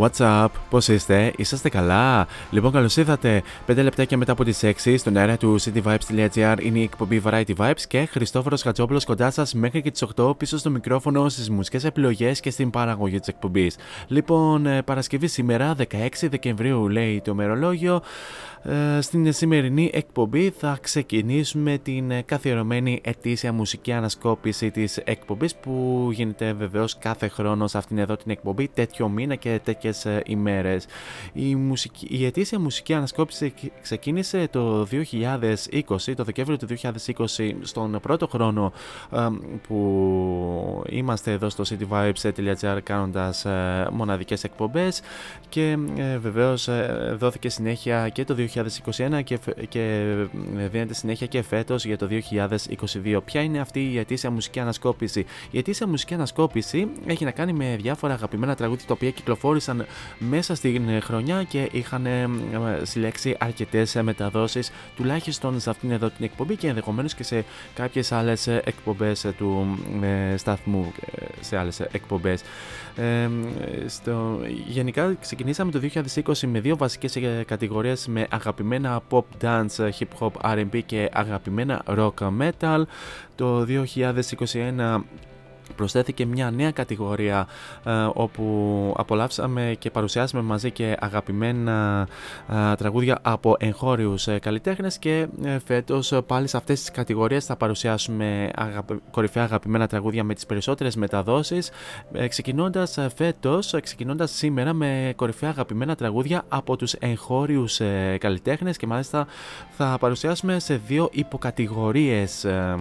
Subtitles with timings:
[0.00, 4.94] What's up, πώς είστε, είσαστε καλά; Λοιπόν, καλώς ήρθατε 5 λεπτάκια μετά από τις 6
[4.98, 9.82] στον αέρα του cityvibes.gr είναι η εκπομπή Variety Vibes και Χριστόφορος Χατζόπουλος κοντά σας μέχρι
[9.82, 13.76] και τις 8 πίσω στο μικρόφωνο στις μουσικές επιλογές και στην παραγωγή της εκπομπής.
[14.06, 18.02] Λοιπόν, ε, Παρασκευή σήμερα, 16 Δεκεμβρίου λέει το μερολόγιο.
[18.62, 26.08] Ε, στην σημερινή εκπομπή θα ξεκινήσουμε την ε, καθιερωμένη ετήσια μουσική ανασκόπηση της εκπομπής που
[26.12, 30.86] γίνεται βεβαίως κάθε χρόνο σε αυτήν εδώ την εκπομπή τέτοιο μήνα και τέτοιες ε, ημέρες.
[31.32, 33.52] Η, μουσική, η ετήσια μουσική ανασκόπηση
[33.82, 36.66] ξεκίνησε το 2020, το Δεκέμβριο του
[37.16, 37.24] 2020
[37.62, 38.72] στον πρώτο χρόνο
[39.12, 39.26] ε,
[39.68, 45.00] που είμαστε εδώ στο cityvibes.gr κάνοντας ε, μοναδικές εκπομπές
[45.48, 48.47] και ε, βεβαίως ε, δόθηκε συνέχεια και το 2021
[49.22, 49.80] και, φε- και
[50.58, 52.08] ε, δίνεται συνέχεια και φέτος για το
[53.04, 53.18] 2022.
[53.24, 57.76] Ποια είναι αυτή η ετήσια μουσική ανασκόπηση; Η ετήσια μουσική ανασκόπηση έχει να κάνει με
[57.80, 59.86] διάφορα αγαπημένα τραγούδια τα οποία κυκλοφόρησαν
[60.18, 62.28] μέσα στην ε, χρονιά και είχαν ε, ε,
[62.84, 67.44] συλλέξει αρκετές ε, μεταδόσεις τουλάχιστον σε αυτήν εδώ την εκπομπή και ενδεχομένως και σε
[67.74, 69.78] κάποιες άλλες ε, εκπομπές ε, του
[70.32, 72.42] ε, σταθμού, ε, σε άλλες ε, εκπομπές.
[72.96, 73.28] Ε,
[73.86, 75.80] στο, γενικά ξεκινήσαμε το
[76.24, 81.10] 2020 με δύο βασικές ε, κατηγορίες με αγαπημένα pop dance, ε, hip hop, R&B και
[81.12, 82.82] αγαπημένα rock metal.
[83.34, 85.04] Το 2021
[85.78, 87.46] προσθέθηκε μια νέα κατηγορία
[87.84, 88.44] ε, όπου
[88.96, 92.08] απολαύσαμε και παρουσιάσαμε μαζί και αγαπημένα
[92.48, 97.44] ε, τραγούδια από εγχώριους ε, καλλιτέχνες και ε, φέτος ε, πάλι σε αυτές τις κατηγορίες
[97.44, 101.70] θα παρουσιάσουμε αγαπη- κορυφαία αγαπημένα τραγούδια με τις περισσότερες μεταδόσεις
[102.12, 108.16] ε, ξεκινώντας ε, φέτος, ε, ξεκινώντας σήμερα με κορυφαία αγαπημένα τραγούδια από τους εγχώριους ε,
[108.20, 109.26] καλλιτέχνες και μάλιστα
[109.70, 112.76] θα παρουσιάσουμε σε δύο υποκατηγορίες ε,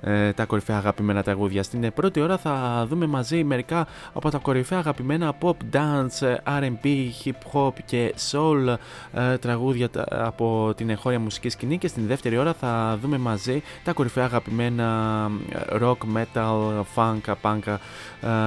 [0.00, 1.62] ε, τα κορυφαία αγαπημένα τραγούδια.
[1.62, 7.08] Στην ε, πρώτη ώρα θα δούμε μαζί μερικά από τα κορυφαία αγαπημένα pop, dance, R&B,
[7.24, 8.74] hip hop και soul
[9.12, 11.78] ε, τραγούδια από την εγχώρια μουσική σκηνή.
[11.78, 17.66] Και στην δεύτερη ώρα θα δούμε μαζί τα κορυφαία αγαπημένα ε, rock, metal, funk, punk
[17.66, 17.76] ε,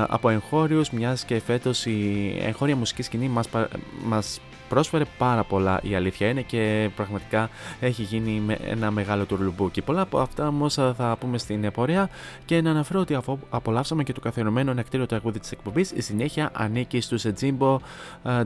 [0.08, 3.48] από εγχώριους μιας και φέτος η εγχώρια μουσική σκηνή μας,
[4.04, 7.50] μας πρόσφερε πάρα πολλά η αλήθεια είναι και πραγματικά
[7.80, 9.81] έχει γίνει ένα μεγάλο τουρλουμπούκι.
[9.81, 12.10] Πολλά από αυτά όμως θα πούμε στην πορεία
[12.45, 16.50] και να αναφέρω ότι αφού απολαύσαμε και το καθιερωμένο ανακτήριο τραγούδι της εκπομπής, η συνέχεια
[16.54, 17.80] ανήκει στους Τζίμπο,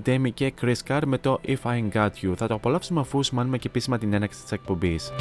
[0.02, 2.34] Ντέμι και Chris Carr με το If I Got You.
[2.36, 5.12] Θα το απολαύσουμε αφού σημάνουμε και επίσημα την έναξη της εκπομπής.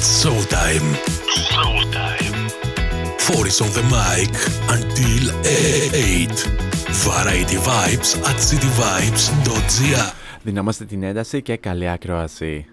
[0.00, 0.88] It's showtime.
[1.52, 2.38] Showtime.
[3.20, 4.32] Four is on the mic
[4.76, 6.30] until 8.
[7.06, 12.66] Variety Vibes at cityvibes.gr Δυνάμαστε την ένταση και καλή ακρόαση.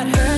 [0.00, 0.29] Songs of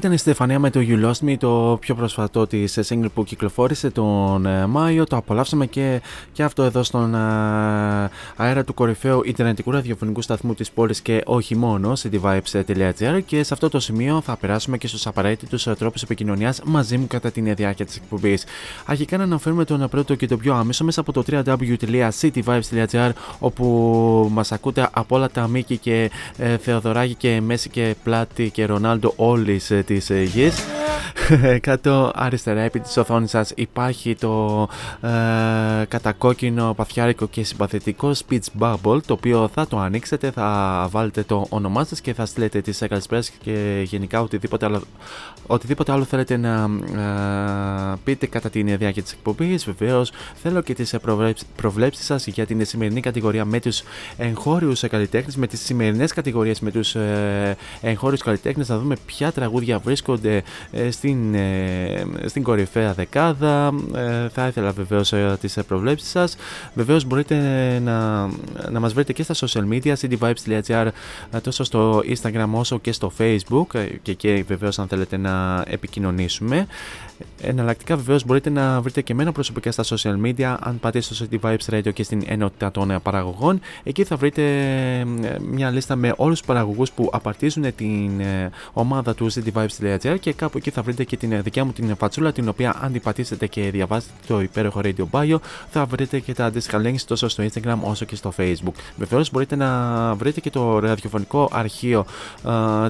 [0.00, 3.90] ήταν η Στεφανία με το You Lost Me, το πιο πρόσφατο της single που κυκλοφόρησε
[3.90, 5.04] τον ε, Μάιο.
[5.04, 6.00] Το απολαύσαμε και,
[6.32, 7.18] και αυτό εδώ στον ε,
[8.36, 13.20] αέρα του κορυφαίου Ιντερνετικού ραδιοφωνικού σταθμού της πόλης και όχι μόνο, cityvibes.gr.
[13.26, 17.30] Και σε αυτό το σημείο θα περάσουμε και στους απαραίτητους τρόπους επικοινωνίας μαζί μου κατά
[17.30, 18.44] την διάρκεια της εκπομπής.
[18.84, 24.52] Αρχικά να αναφέρουμε τον πρώτο και το πιο άμεσο μέσα από το www.cityvibes.gr όπου μας
[24.52, 29.60] ακούτε από όλα τα Μίκη και ε, Θεοδωράκη και Μέση και Πλάτη και Ρονάλντο όλη
[29.68, 30.64] ε, της ε, γης.
[31.60, 34.68] Κάτω αριστερά επί της οθόνης σας υπάρχει το
[35.00, 35.08] ε,
[35.88, 41.84] κατακόκκινο παθιάρικο και συμπαθητικό speech bubble το οποίο θα το ανοίξετε, θα βάλετε το όνομά
[41.84, 44.82] σας και θα στείλετε τις καλησπέρες και γενικά οτιδήποτε άλλο,
[45.46, 46.70] οτιδήποτε άλλο θέλετε να
[47.00, 49.64] ε, πείτε κατά την διάρκεια της εκπομπής.
[49.64, 53.82] Βεβαίως θέλω και τις προβλέψεις, προβλέψεις σας για την σημερινή κατηγορία με τους
[54.16, 59.79] εγχώριους καλλιτέχνες, με τις σημερινές κατηγορίες με τους ε, εγχώριους καλλιτέχνες, να δούμε ποια τραγούδια
[59.84, 63.72] βρίσκονται ε, στην, ε, στην κορυφαία δεκάδα.
[63.94, 66.36] Ε, θα ήθελα βεβαίως ε, τις προβλέψεις σας.
[66.74, 67.36] Βεβαίως μπορείτε
[67.84, 68.26] να,
[68.70, 70.88] να μας βρείτε και στα social media, cityvibes.gr
[71.42, 73.66] τόσο στο Instagram όσο και στο Facebook
[74.02, 76.66] και εκεί βεβαίως αν θέλετε να επικοινωνήσουμε.
[77.42, 80.56] Εναλλακτικά βεβαίως μπορείτε να βρείτε και εμένα προσωπικά στα social media.
[80.60, 84.42] Αν πάτε στο City Vibes Radio και στην ενότητα των παραγωγών, εκεί θα βρείτε
[85.50, 88.10] μια λίστα με όλους τους παραγωγούς που απαρτίζουν την
[88.72, 92.48] ομάδα του cityvibes.gr και κάπου εκεί θα βρείτε και την δικιά μου την φατσούλα, την
[92.48, 95.36] οποία αν την πατήσετε και διαβάσετε το υπέροχο Radio Bio,
[95.70, 98.74] θα βρείτε και τα αντίστοιχα links τόσο στο Instagram όσο και στο Facebook.
[98.96, 102.04] Βεβαίως μπορείτε να βρείτε και το ραδιοφωνικό αρχείο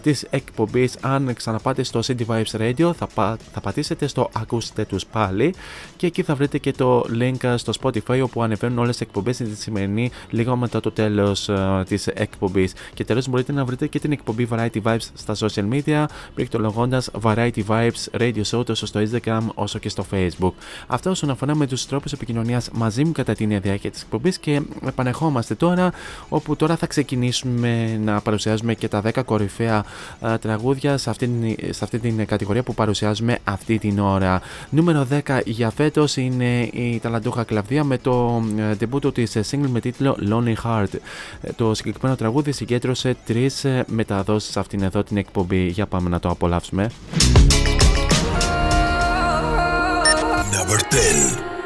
[0.03, 0.97] της εκπομπής.
[1.01, 5.55] Αν ξαναπάτε στο City Vibes Radio, θα, πα, θα πατήσετε στο ακούστε τους πάλι
[5.97, 9.57] και εκεί θα βρείτε και το link στο Spotify όπου ανεβαίνουν όλες τις εκπομπές τη
[9.57, 14.13] σημερινή λίγο μετά το τέλος uh, της εκπομπής και τέλος μπορείτε να βρείτε και την
[14.13, 19.79] εκπομπή Variety Vibes στα social media πληκτρολογώντας Variety Vibes Radio Show τόσο στο Instagram όσο
[19.79, 20.53] και στο Facebook.
[20.87, 24.61] Αυτό όσον αφορά με τους τρόπους επικοινωνίας μαζί μου κατά την διάρκεια της εκπομπής και
[24.87, 25.93] επανεχόμαστε τώρα
[26.29, 29.85] όπου τώρα θα ξεκινήσουμε να παρουσιάζουμε και τα 10 κορυφαία
[30.21, 34.10] uh, τραγούδια σε αυτή, σε αυτή την κατηγορία που παρουσιάζουμε αυτή την ώρα.
[34.71, 38.43] Νούμερο 10 για φέτος είναι η ταλαντούχα Κλαβδία με το
[38.77, 40.99] ντεμπούτο της single με τίτλο Lonely Heart.
[41.57, 45.67] Το συγκεκριμένο τραγούδι συγκέντρωσε τρεις μεταδόσεις σε αυτήν εδώ την εκπομπή.
[45.67, 46.91] Για πάμε να το απολαύσουμε.
[50.53, 51.60] Number 10.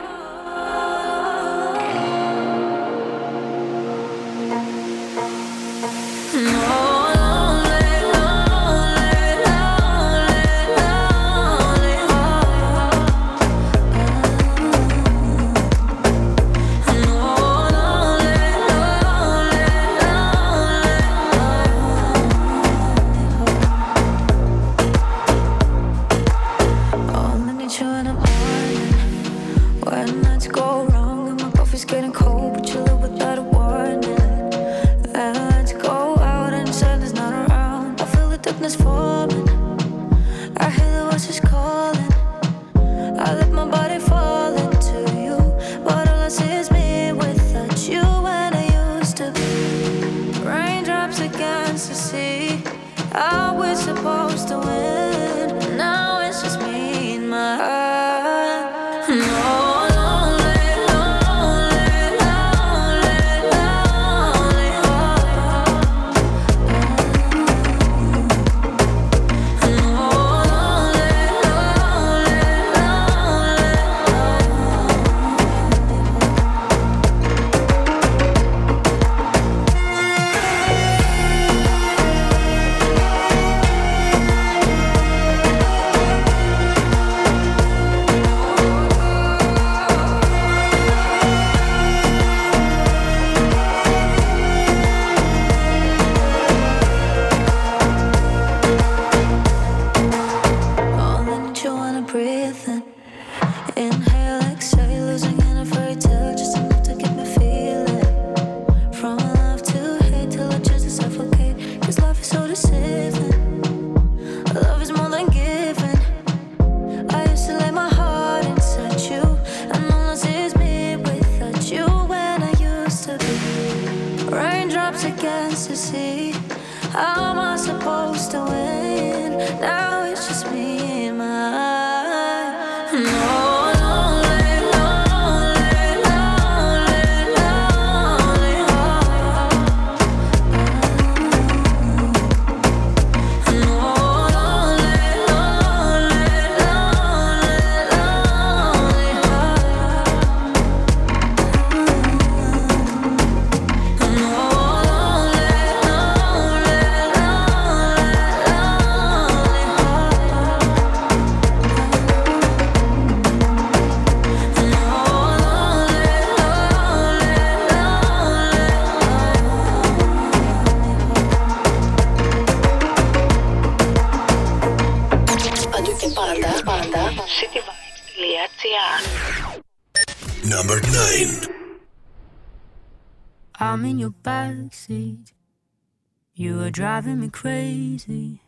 [186.75, 188.41] Driving me crazy.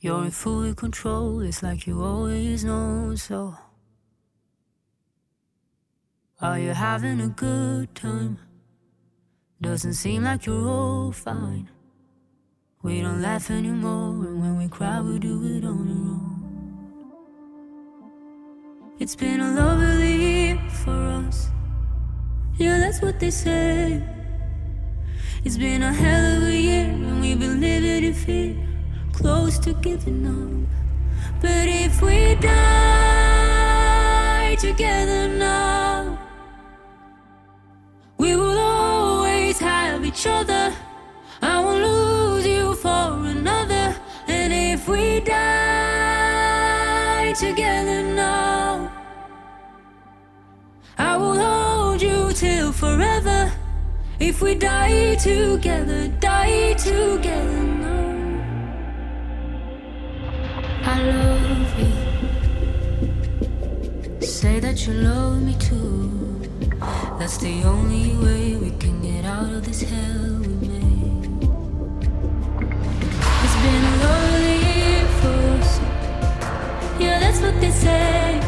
[0.00, 3.14] You're in full control, it's like you always know.
[3.14, 3.54] So,
[6.40, 8.38] are you having a good time?
[9.60, 11.70] Doesn't seem like you're all fine.
[12.82, 16.34] We don't laugh anymore, and when we cry, we do it on our own.
[18.98, 21.48] It's been a lovely year for us.
[22.56, 24.13] Yeah, that's what they say.
[25.44, 28.56] It's been a hell of a year, and we've been living in fear,
[29.12, 30.68] close to giving up.
[31.42, 32.64] But if we die
[34.58, 36.18] together now,
[38.16, 40.72] we will always have each other.
[41.42, 43.94] I won't lose you for another.
[44.26, 46.14] And if we die
[47.38, 48.90] together now,
[50.96, 53.52] I will hold you till forever.
[54.20, 58.14] If we die together, die together now.
[60.84, 61.92] I love you.
[64.24, 66.40] Say that you love me too.
[67.18, 71.48] That's the only way we can get out of this hell we made.
[73.42, 75.80] It's been a lonely year for us.
[77.00, 78.40] Yeah, that's what they say.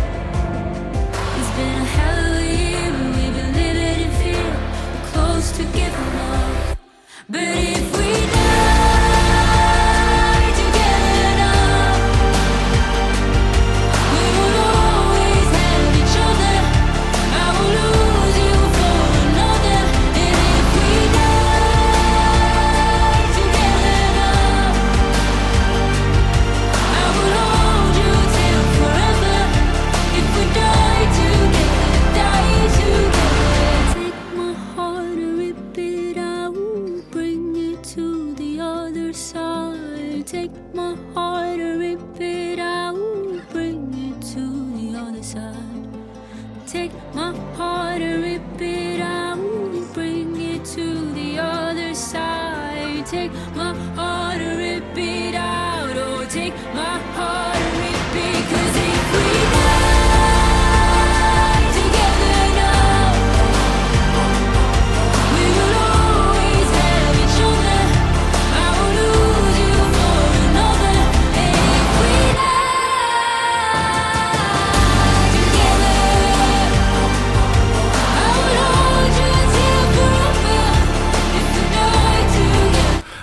[1.38, 2.35] It's been a hell
[7.28, 7.75] But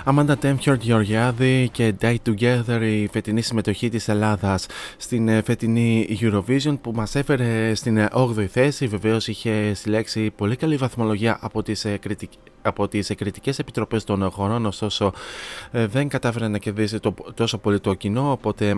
[0.06, 6.78] Amanda Temfjord Γεωργιάδη και Die Together η φετινή συμμετοχή της Ελλάδας στην ε, φετινή Eurovision
[6.80, 8.86] που μας έφερε στην 8η ε, θέση.
[8.86, 11.98] Βεβαίως είχε συλλέξει πολύ καλή βαθμολογία από τις, ε,
[12.62, 15.12] από τις κριτικές επιτροπές των χωρών ωστόσο
[15.70, 18.74] δεν κατάφερε να κερδίσει το, τόσο πολύ το κοινό οπότε ε,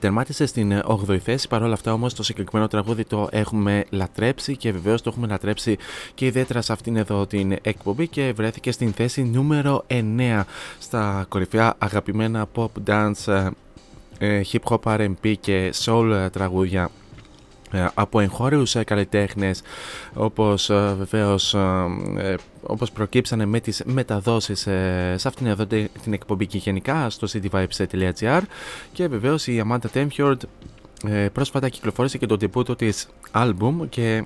[0.00, 1.48] τερμάτισε στην 8η ε, θέση.
[1.48, 5.78] Παρ' όλα αυτά, όμως, το συγκεκριμένο τραγούδι το έχουμε λατρέψει και βεβαίως το έχουμε λατρέψει
[6.14, 10.42] και ιδιαίτερα σε αυτήν εδώ την εκπομπή και βρέθηκε στην θέση νούμερο 9
[10.78, 13.50] στα κορυφαία αγαπημένα pop dance,
[14.18, 16.99] ε, hip hop RB και soul τραγούδια ε,
[17.94, 19.62] από εγχώριους ε, καλλιτέχνες
[20.14, 21.56] όπως ε, βεβαίως
[22.62, 24.60] όπως προκύψανε με τις μεταδόσεις
[25.14, 25.66] σε αυτήν εδώ
[26.02, 28.40] την εκπομπή και γενικά στο cityvibes.gr
[28.92, 30.36] και βεβαίως η Amanda Temfjord
[31.32, 34.24] πρόσφατα κυκλοφόρησε και το debut της album και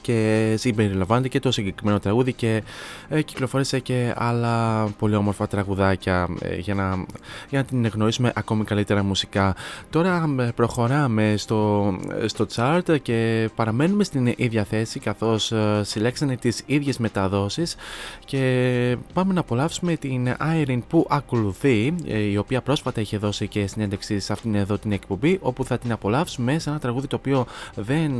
[0.00, 2.62] και συμπεριλαμβάνεται και το συγκεκριμένο τραγούδι και
[3.08, 7.04] ε, κυκλοφόρησε και άλλα πολύ όμορφα τραγουδάκια ε, για, να,
[7.48, 9.56] για να την γνωρίσουμε ακόμη καλύτερα μουσικά.
[9.90, 11.92] Τώρα ε, προχωράμε στο,
[12.26, 17.76] στο chart και παραμένουμε στην ίδια θέση καθώς ε, συλλέξανε τις ίδιες μεταδόσεις
[18.24, 21.94] και πάμε να απολαύσουμε την Irene που ακολουθεί
[22.30, 25.92] η οποία πρόσφατα είχε δώσει και συνέντευξη σε αυτήν εδώ την εκπομπή όπου θα την
[25.92, 28.12] απολαύσουμε σε ένα τραγούδι το οποίο δεν,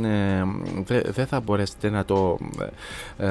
[0.85, 2.37] δεν θα μπορέσετε να το,
[3.17, 3.27] ε,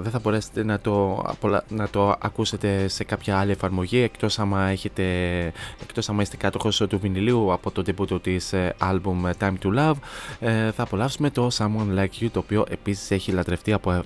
[0.00, 1.24] δεν θα μπορέσετε να το,
[1.68, 5.02] να το ακούσετε σε κάποια άλλη εφαρμογή εκτός άμα, έχετε,
[5.82, 9.94] εκτός άμα είστε κάτοχος του βινιλίου από το τύπο της ε, album Time to Love
[10.40, 14.02] ε, θα απολαύσουμε το Someone Like You το οποίο επίσης έχει λατρευτεί από ε,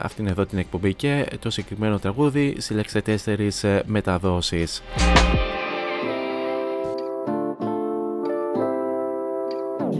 [0.00, 4.82] αυτήν εδώ την εκπομπή και το συγκεκριμένο τραγούδι συλλέξτε τέσσερις μεταδόσεις.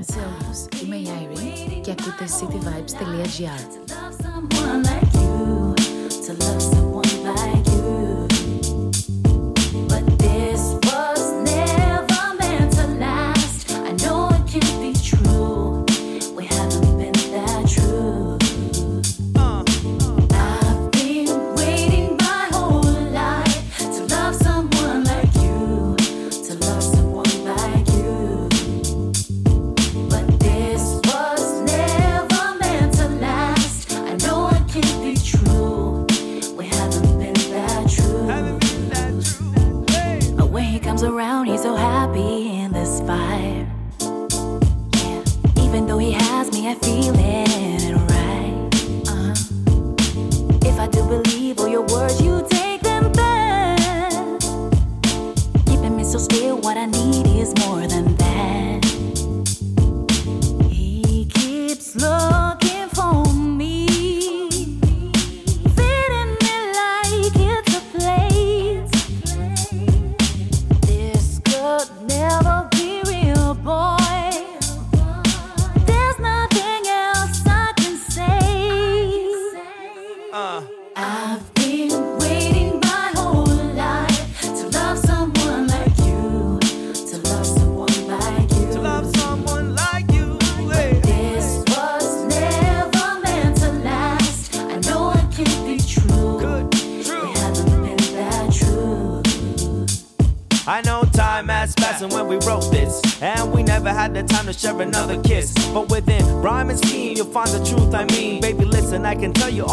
[0.00, 3.02] Somos uma Irene que é aqui cityvibes.gr.
[6.22, 7.61] To love someone like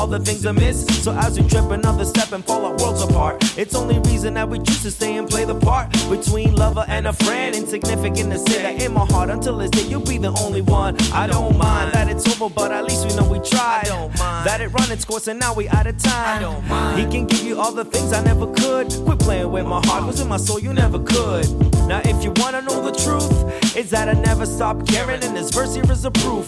[0.10, 0.86] the things amiss.
[1.04, 4.50] So as we trip another step and fall our worlds apart, it's only reason that
[4.50, 7.56] we choose to stay and play the part between lover and a friend.
[7.56, 10.96] Insignificant to say that in my heart until this day you'll be the only one.
[11.14, 13.84] I don't mind that it's over, but at least we know we tried.
[13.86, 16.64] I don't mind that it run its course and now we out of time.
[16.98, 18.90] He can give you all the things I never could.
[19.06, 21.48] Quit playing with my heart, was in my soul, you never could.
[21.88, 25.52] Now if you wanna know the truth, is that I never stopped caring, and this
[25.52, 26.48] verse here is a proof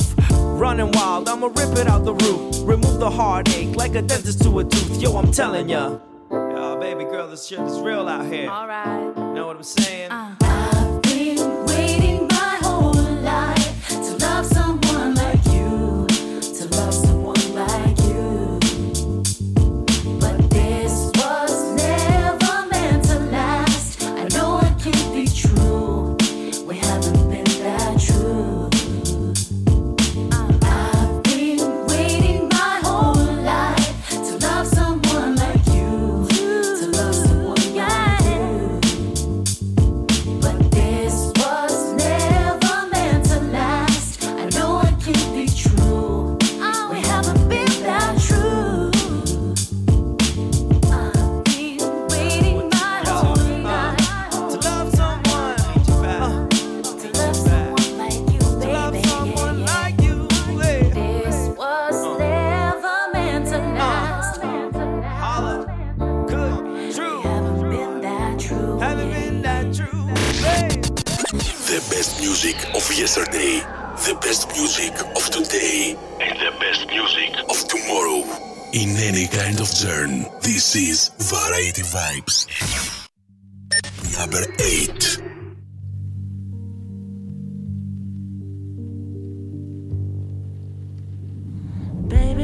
[0.61, 2.50] running wild, I'ma rip it out the root.
[2.63, 5.01] Remove the heartache like a dentist to a tooth.
[5.01, 5.97] Yo, I'm telling ya.
[6.29, 8.49] Yo, baby girl, this shit is real out here.
[8.49, 9.17] Alright.
[9.17, 10.11] Know what I'm saying?
[10.11, 10.20] Uh.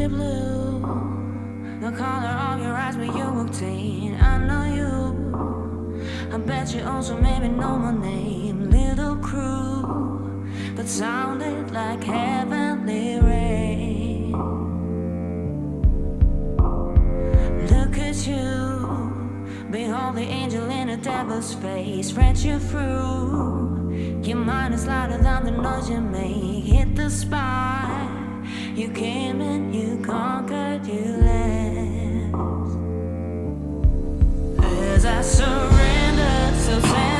[0.08, 0.80] Blue,
[1.82, 4.16] the color of your eyes when you walked in.
[4.16, 6.02] I know you.
[6.34, 14.32] I bet you also maybe know my name, little crew, but sounded like heavenly rain.
[17.68, 24.22] Look at you, behold the angel in a devil's face, read you through.
[24.24, 26.64] Your mind is lighter than the noise you make.
[26.64, 28.17] Hit the spot.
[28.78, 32.36] You came and you conquered, you left.
[34.94, 37.17] As I surrender, so tender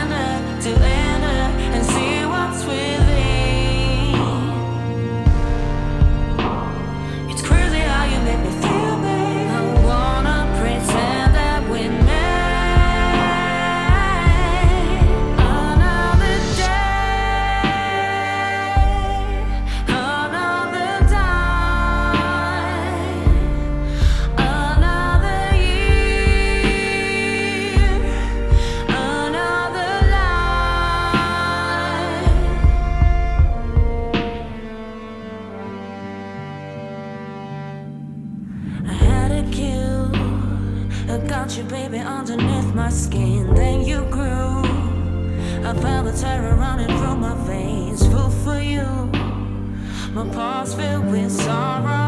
[50.18, 52.07] My pulse filled with sorrow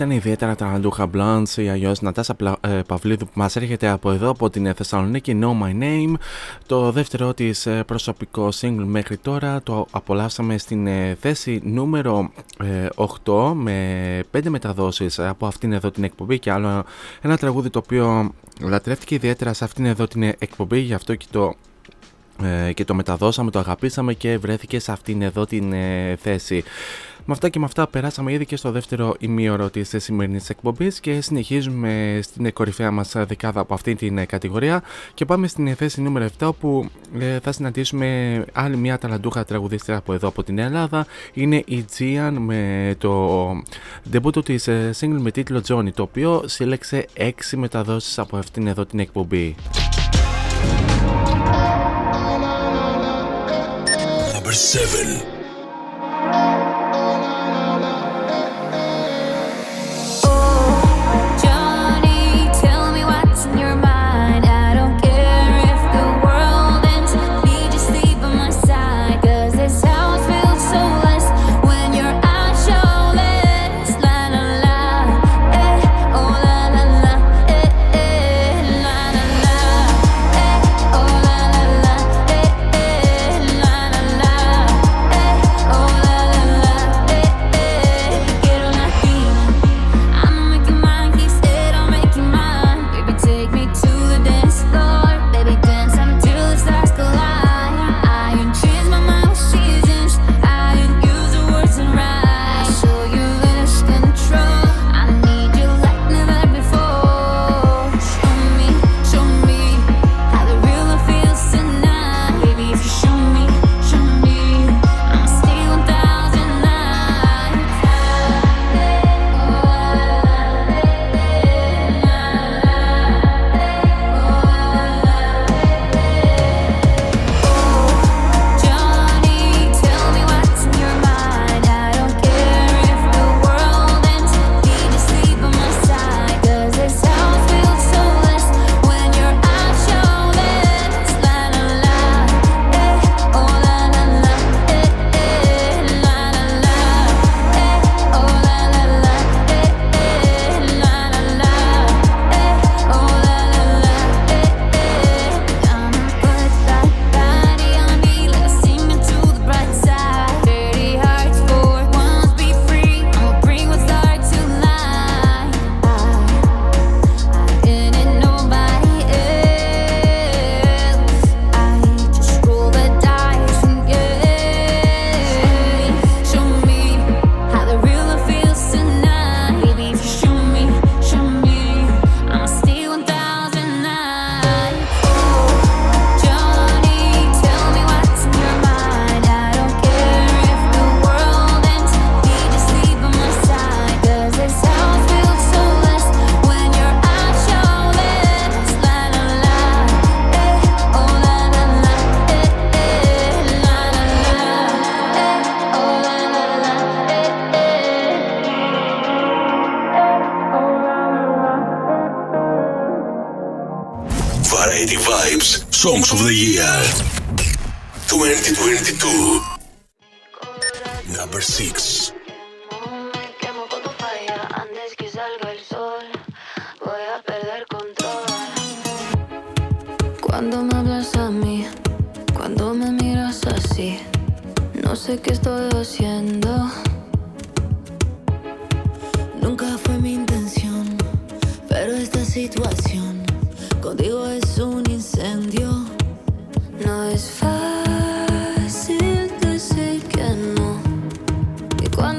[0.00, 4.10] ήταν ιδιαίτερα τα Λούχα Blondes ή αλλιώ Νατάσα Πλα- ε, Παυλίδου που μας έρχεται από
[4.10, 6.14] εδώ από την Θεσσαλονίκη Know My Name.
[6.66, 12.86] Το δεύτερο της προσωπικό single μέχρι τώρα το απολαύσαμε στην ε, θέση νούμερο ε,
[13.24, 16.84] 8 με 5 μεταδόσεις από αυτήν εδώ την εκπομπή και άλλο
[17.20, 21.54] ένα τραγούδι το οποίο λατρεύτηκε ιδιαίτερα σε αυτήν εδώ την εκπομπή γι' αυτό και το
[22.44, 26.64] ε, και το μεταδώσαμε, το αγαπήσαμε και βρέθηκε σε αυτήν εδώ την ε, θέση.
[27.24, 31.20] Με αυτά και με αυτά περάσαμε ήδη και στο δεύτερο ημίωρο της σημερινής εκπομπής και
[31.20, 34.82] συνεχίζουμε στην κορυφαία μας δεκάδα από αυτή την ε, κατηγορία
[35.14, 40.12] και πάμε στην θέση νούμερο 7 όπου ε, θα συναντήσουμε άλλη μια ταλαντούχα τραγουδίστρια από
[40.12, 43.62] εδώ από την Ελλάδα είναι η Gian με το
[44.10, 48.86] ντεμπούτο της ε, single με τίτλο Johnny το οποίο σύλλεξε 6 μεταδόσεις από αυτήν εδώ
[48.86, 49.54] την εκπομπή.
[54.70, 56.69] seven.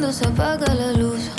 [0.01, 1.29] Cuando se apaga la luz,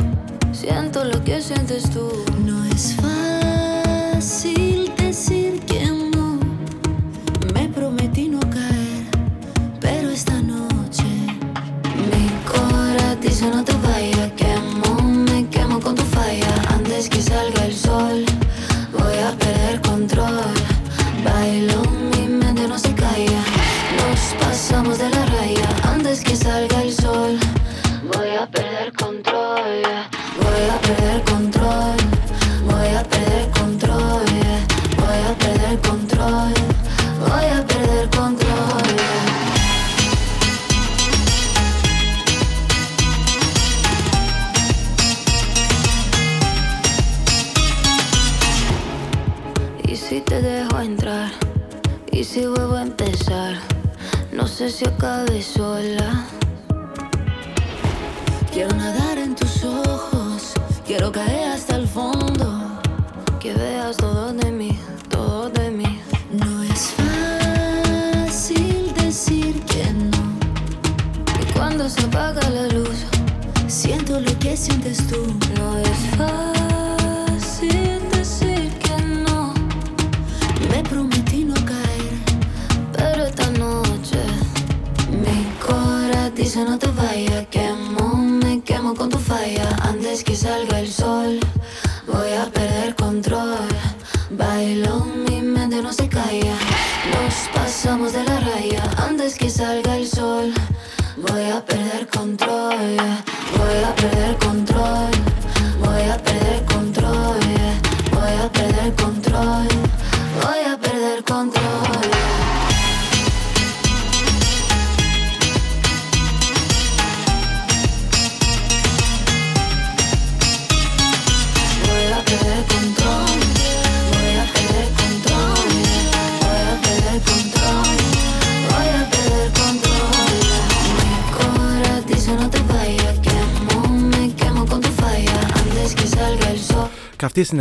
[0.53, 2.09] siento lo que sientes tú.
[2.47, 6.39] No es fácil decir que no.
[7.55, 9.05] Me prometí no caer,
[9.81, 11.03] pero esta noche
[12.09, 13.72] mi cora dice no te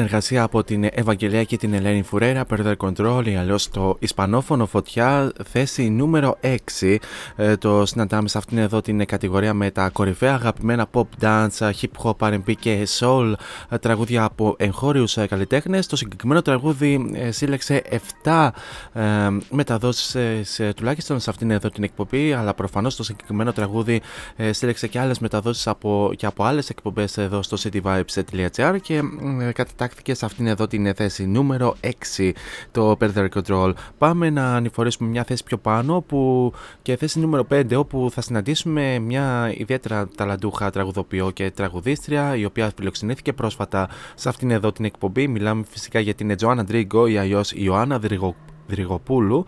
[0.01, 5.31] συνεργασία από την Ευαγγελία και την Ελένη Φουρέρα, Perder Control ή αλλιώς το Ισπανόφωνο Φωτιά,
[5.43, 6.37] θέση νούμερο
[6.79, 6.95] 6.
[7.35, 12.03] Ε, το συναντάμε σε αυτήν εδώ την κατηγορία με τα κορυφαία αγαπημένα pop dance, hip
[12.03, 13.33] hop, RB και soul
[13.69, 15.87] ε, τραγούδια από εγχώριους καλλιτέχνες.
[15.87, 17.81] Το συγκεκριμένο τραγούδι ε, σύλλεξε
[18.23, 18.49] 7
[18.93, 19.01] ε,
[19.49, 24.01] μεταδόσεις τουλάχιστον σε αυτήν εδώ την εκπομπή, αλλά προφανώς το συγκεκριμένο τραγούδι
[24.35, 29.01] ε, σύλλεξε και άλλες μεταδόσεις από, και από άλλες εκπομπές εδώ στο cityvibes.gr και
[29.39, 29.51] ε,
[29.91, 31.75] κατατάχθηκε σε αυτήν εδώ την θέση νούμερο
[32.17, 32.31] 6
[32.71, 33.73] το Perder Control.
[33.97, 38.99] Πάμε να ανηφορήσουμε μια θέση πιο πάνω που και θέση νούμερο 5 όπου θα συναντήσουμε
[38.99, 45.27] μια ιδιαίτερα ταλαντούχα τραγουδοποιό και τραγουδίστρια η οποία φιλοξενήθηκε πρόσφατα σε αυτήν εδώ την εκπομπή.
[45.27, 48.35] Μιλάμε φυσικά για την Τζοάννα Ντρίγκο ή αλλιώ Ιωάννα Δρυγο...
[48.67, 49.45] Δρυγοπούλου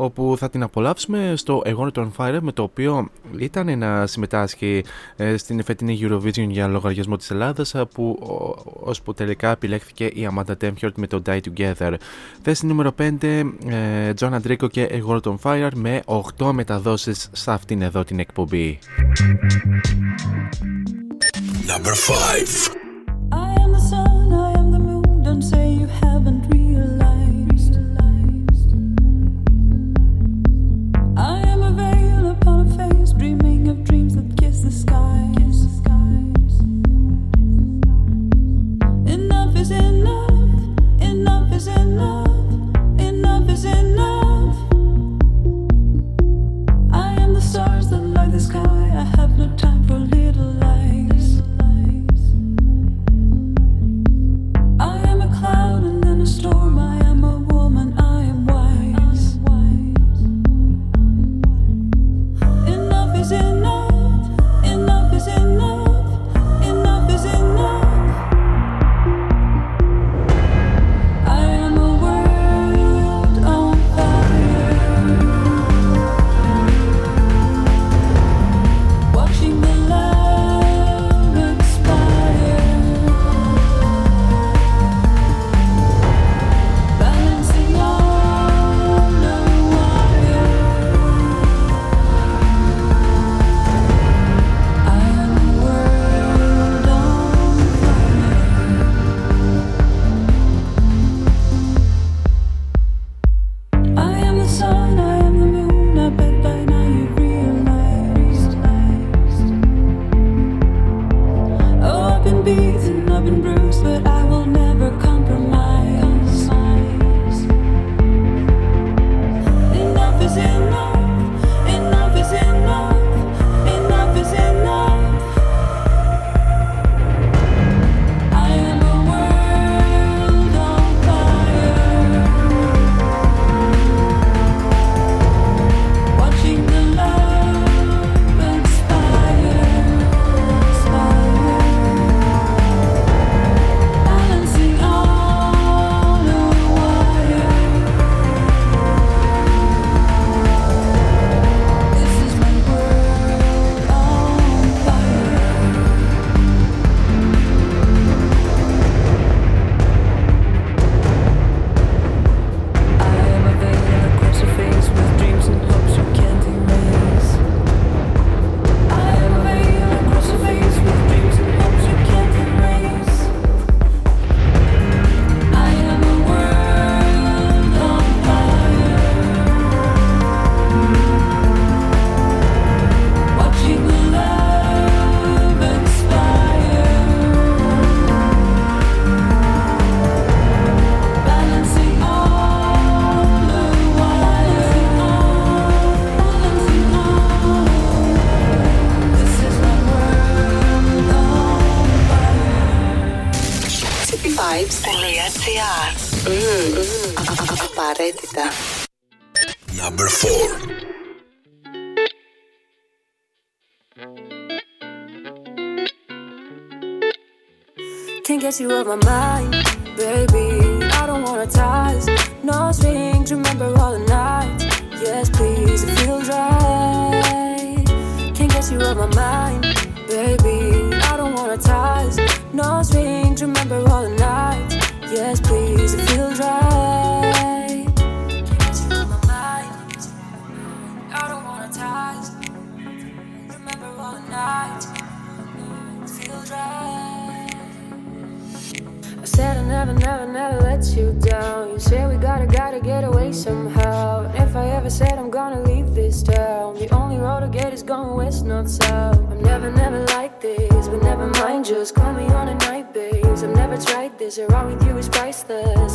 [0.00, 4.84] όπου θα την απολαύσουμε στο A Gonna on Fire με το οποίο ήταν να συμμετάσχει
[5.16, 8.18] ε, στην φετινή Eurovision για λογαριασμό της Ελλάδας ε, που
[8.80, 11.94] ώσπου τελικά επιλέχθηκε η Amanda Temfjord με το Die Together.
[12.42, 16.02] Θέση νούμερο 5 ε, John Andrico και A Gonna on Fire με
[16.38, 18.78] 8 μεταδόσεις σε αυτήν εδώ την εκπομπή.
[21.66, 22.80] Number 5
[23.32, 25.22] I am the sun, I am the moon.
[25.28, 26.59] Don't say you haven't realized.
[34.70, 35.39] the sky.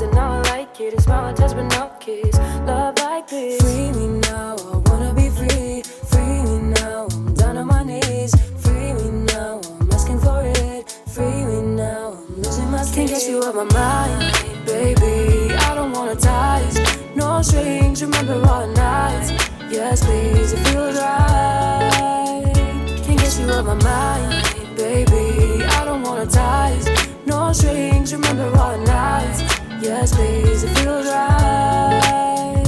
[0.05, 1.01] And now I like it.
[1.01, 2.37] Smile, a touch, but no kiss.
[2.67, 3.61] Love like this.
[3.61, 5.81] Free me now, I wanna be free.
[6.11, 8.33] Free me now, I'm down on my knees.
[8.63, 10.83] Free me now, I'm asking for it.
[11.07, 15.53] Free me now, I'm losing my Can't get you off my mind, baby.
[15.67, 16.75] I don't wanna ties,
[17.15, 18.01] no strings.
[18.03, 19.29] Remember all the nights.
[19.69, 22.51] Yes, please, it feels right.
[23.03, 25.63] Can't get you off my mind, baby.
[25.77, 26.85] I don't wanna ties,
[27.25, 28.13] no strings.
[28.13, 29.54] Remember all the nights.
[29.82, 32.63] Yes, please, it feels right.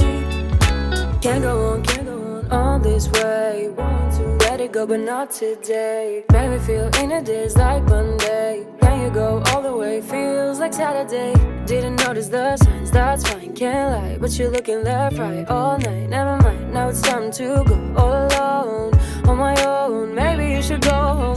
[1.20, 3.68] Can't go on, can't go on all this way.
[3.76, 6.24] Want to let it go, but not today.
[6.32, 8.66] Make me feel in a days like Monday.
[8.80, 10.00] Can you go all the way?
[10.00, 11.32] Feels like Saturday.
[11.66, 14.18] Didn't notice the signs, that's fine, can't lie.
[14.18, 16.08] But you're looking left, right all night.
[16.10, 18.94] Never mind, now it's time to go all alone,
[19.26, 20.14] on my own.
[20.14, 21.28] Maybe you should go home.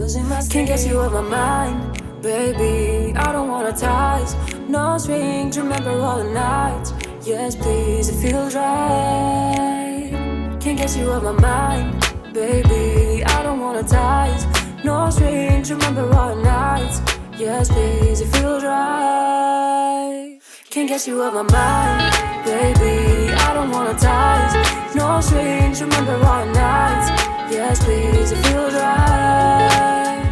[0.00, 3.14] Losing my Can't get you off my mind, baby.
[3.14, 4.34] I don't wanna ties,
[4.66, 5.58] no strings.
[5.58, 6.94] Remember all the nights.
[7.22, 10.10] Yes, please, it feels right.
[10.58, 11.88] Can't get you off my mind,
[12.32, 13.22] baby.
[13.24, 14.42] I don't wanna ties,
[14.84, 15.70] no strings.
[15.70, 16.96] Remember all the nights.
[17.38, 20.40] Yes, please, it feels right.
[20.70, 22.00] Can't get you off my mind,
[22.46, 23.32] baby.
[23.46, 24.52] I don't wanna ties,
[24.94, 25.82] no strings.
[25.82, 27.29] Remember all the nights.
[27.50, 30.30] Yes, please, it feels right.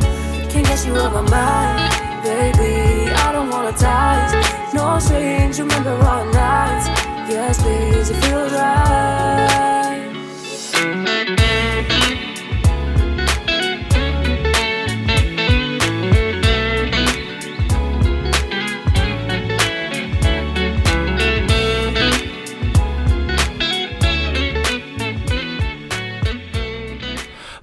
[0.49, 3.11] Can't get you off my mind, baby.
[3.11, 4.33] I don't wanna ties,
[4.73, 5.59] no strings.
[5.59, 6.87] Remember the nights.
[7.29, 8.99] Yes, please, it feels right.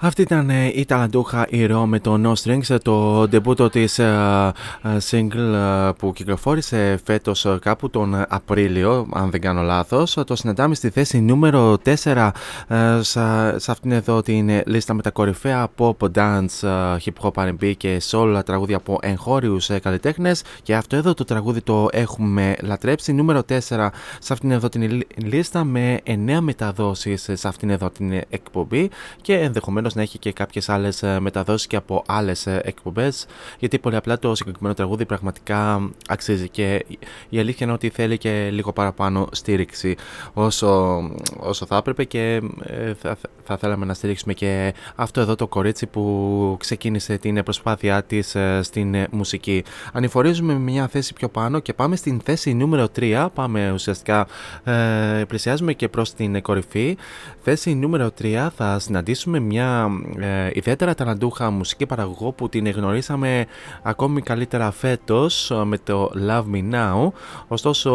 [0.06, 4.52] Αυτή ήταν ε, η ταλαντούχα ηρώο με το No Strings, το ντεμπούτο της ε,
[4.84, 5.54] ε, single
[5.88, 10.18] ε, που κυκλοφόρησε φέτος ε, κάπου τον Απρίλιο, αν δεν κάνω λάθος.
[10.26, 12.30] Το συναντάμε στη θέση νούμερο 4
[12.68, 17.48] ε, σε, σε αυτήν εδώ την λίστα με τα κορυφαία pop, dance, ε, hip hop,
[17.48, 22.56] R&B και soul τραγούδια από εγχώριους ε, καλλιτέχνες και αυτό εδώ το τραγούδι το έχουμε
[22.62, 23.14] λατρέψει.
[23.14, 28.90] Νούμερο 4 σε αυτήν εδώ την λίστα με 9 μεταδόσεις σε αυτήν εδώ την εκπομπή
[29.22, 33.26] και ενδεχομένως να έχει και κάποιες άλλες μεταδόσεις και από άλλες εκπομπές.
[33.60, 36.86] Γιατί πολύ απλά το συγκεκριμένο τραγούδι πραγματικά αξίζει και
[37.30, 39.96] η αλήθεια είναι ότι θέλει και λίγο παραπάνω στήριξη
[40.34, 41.02] όσο,
[41.40, 45.86] όσο θα έπρεπε και ε, θα, θα θέλαμε να στηρίξουμε και αυτό εδώ το κορίτσι
[45.86, 49.64] που ξεκίνησε την προσπάθειά της ε, στην μουσική.
[49.94, 53.28] Ανηφορίζουμε μια θέση πιο πάνω και πάμε στην θέση νούμερο 3.
[53.34, 54.28] Πάμε ουσιαστικά,
[54.64, 56.98] ε, πλησιάζουμε και προς την κορυφή.
[57.42, 59.85] Θέση νούμερο 3 θα συναντήσουμε μια
[60.20, 63.46] ε, ιδιαίτερα ταλαντούχα μουσική παραγωγό που την γνωρίσαμε
[63.84, 67.12] ακόμη καλύτερα φέτος ε, με το Love Me Now.
[67.48, 67.92] Ωστόσο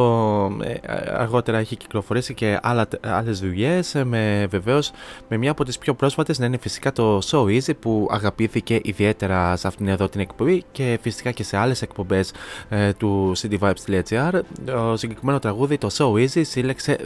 [0.62, 0.74] ε,
[1.12, 4.91] αργότερα έχει κυκλοφορήσει και άλλα, άλλες δουλειές ε, με βεβαίως
[5.28, 9.57] με μια από τις πιο πρόσφατες να είναι φυσικά το So Easy που αγαπήθηκε ιδιαίτερα
[9.57, 12.32] σε αυτήν εδώ την εκπομπή και φυσικά και σε άλλες εκπομπές
[12.68, 16.99] ε, του cityvibes.gr το συγκεκριμένο τραγούδι το So Easy σύλλεξε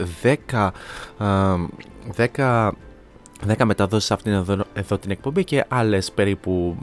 [0.49, 0.69] 10
[2.17, 2.69] 10
[3.47, 6.77] 10 μεταδόσεις αυτήν εδώ, εδώ την εκπομπή και άλλες περίπου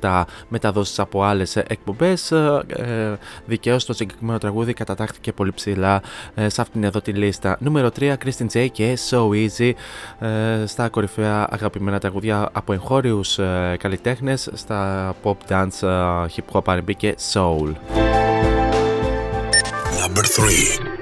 [0.00, 2.30] 6-7 μεταδόσεις από άλλες εκπομπές.
[2.30, 6.02] Ε, δικαίως το συγκεκριμένο τραγούδι κατατάχθηκε πολύ ψηλά
[6.34, 7.56] ε, σε αυτήν εδώ τη λίστα.
[7.60, 9.72] Νούμερο 3 Christine J και So Easy
[10.18, 16.62] ε, στα κορυφαία αγαπημένα τραγούδια από εγχώριους ε, καλλιτέχνες στα pop dance, ε, hip hop,
[16.62, 17.72] R&B και soul.
[20.00, 20.97] Number 3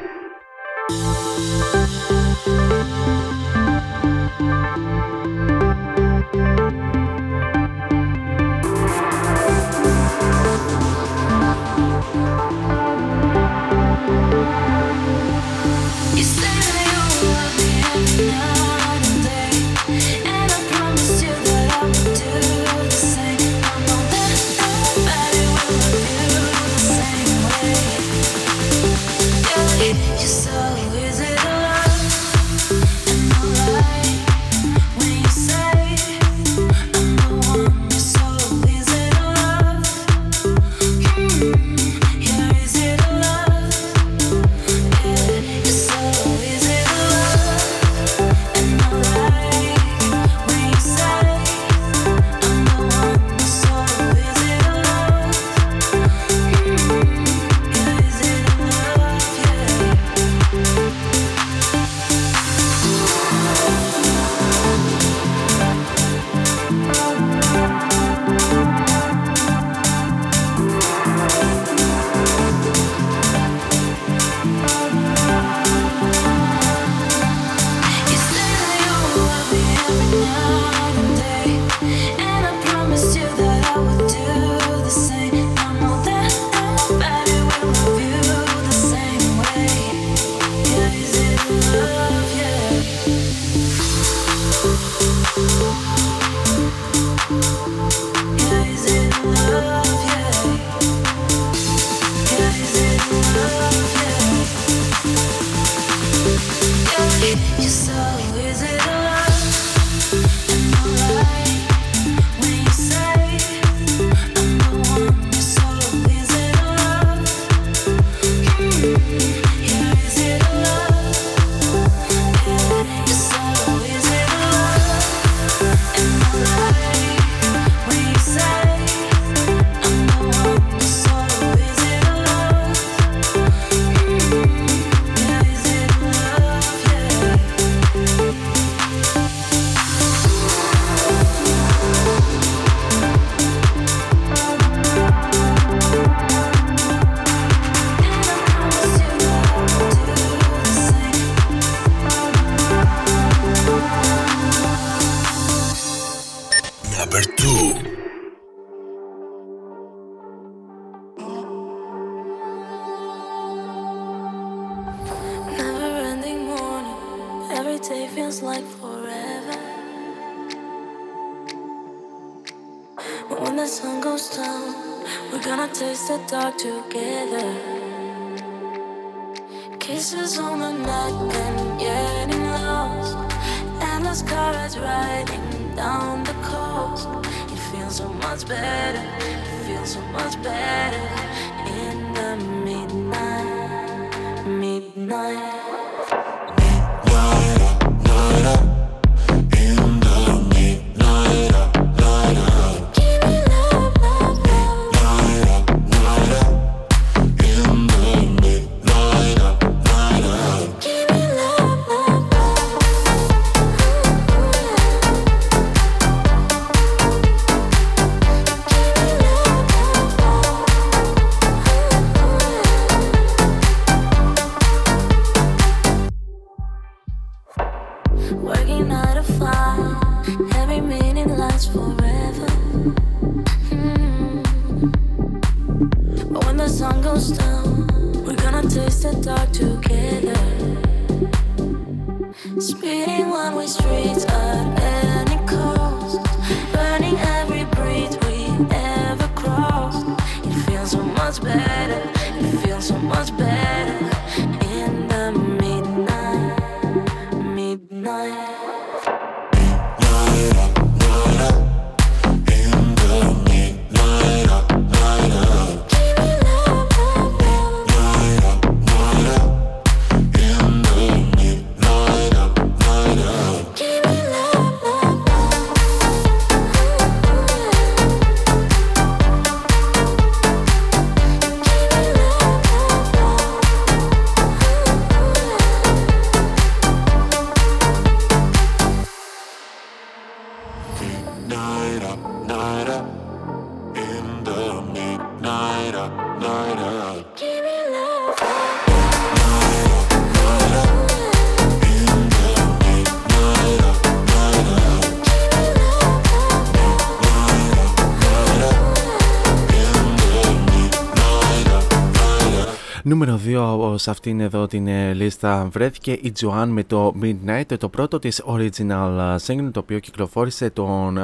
[314.06, 318.42] σε αυτήν εδώ την ε, λίστα βρέθηκε η Joanne με το Midnight, το πρώτο της
[318.46, 321.22] original ε, single το οποίο κυκλοφόρησε τον ε,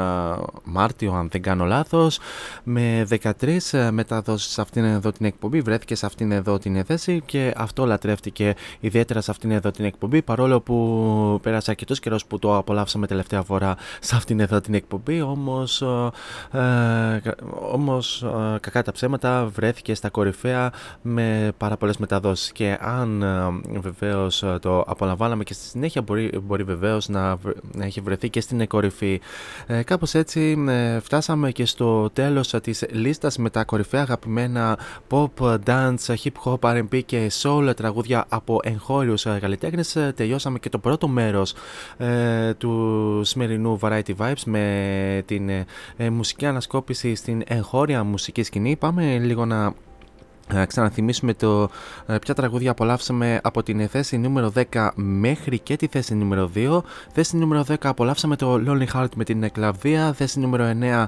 [0.65, 2.19] Μάρτιο αν δεν κάνω λάθος.
[2.63, 3.07] Με
[3.41, 3.59] 13
[3.91, 8.55] μεταδόσεις σε αυτήν εδώ την εκπομπή βρέθηκε σε αυτήν εδώ την θέση και αυτό λατρεύτηκε
[8.81, 13.43] ιδιαίτερα σε αυτήν εδώ την εκπομπή παρόλο που πέρασε αρκετός καιρός που το απολαύσαμε τελευταία
[13.43, 15.21] φορά σε αυτήν εδώ την εκπομπή.
[15.21, 15.83] Όμως,
[16.53, 17.21] ε,
[17.73, 18.25] όμως
[18.61, 20.73] κακά τα ψέματα βρέθηκε στα κορυφαία
[21.03, 26.31] με πάρα πολλές μεταδόσεις και αν ε, βεβαίως ε, το απολαμβάναμε και στη συνέχεια μπορεί,
[26.43, 27.37] μπορεί βεβαίως να,
[27.75, 29.21] να έχει βρεθεί και στην κορυφή.
[29.67, 35.59] Ε, Κάπως έτσι ε, φτάσαμε και στο τέλος της λίστας με τα κορυφαία αγαπημένα pop,
[35.65, 39.97] dance, hip hop, RB και soul τραγούδια από εγχώριους καλλιτέχνες.
[40.15, 41.55] Τελειώσαμε και το πρώτο μέρος
[41.97, 45.49] ε, του σημερινού Variety Vibes με την
[45.97, 48.77] ε, μουσική ανασκόπηση στην εγχώρια μουσική σκηνή.
[48.77, 49.75] Πάμε λίγο να
[50.49, 51.69] να ξαναθυμίσουμε το
[52.07, 56.81] ε, ποια τραγούδια απολαύσαμε από την θέση νούμερο 10 μέχρι και τη θέση νούμερο 2.
[57.13, 60.13] Θέση νούμερο 10 απολαύσαμε το Lonely Heart με την Εκλαβδία.
[60.13, 61.07] Θέση νούμερο 9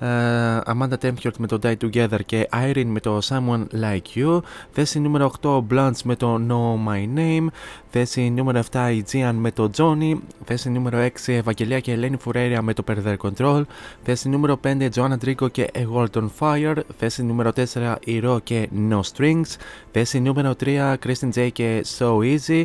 [0.00, 4.40] uh, Amanda Tempiort με το Die Together και Irene με το Someone Like You.
[4.70, 7.46] Θέση νούμερο 8 Blunts με το Know My Name.
[7.90, 10.14] Θέση νούμερο 7 η Gian με το Johnny.
[10.44, 13.62] Θέση νούμερο 6 Ευαγγελία και Ελένη Φουρέρια με το Per Control.
[14.02, 16.76] Θέση νούμερο 5 Joanna Driko και A World on Fire.
[16.98, 19.58] Θέση νούμερο 4 η Ro και No Strings.
[19.98, 22.64] Θέση νούμερο 3 Kristen J και So Easy.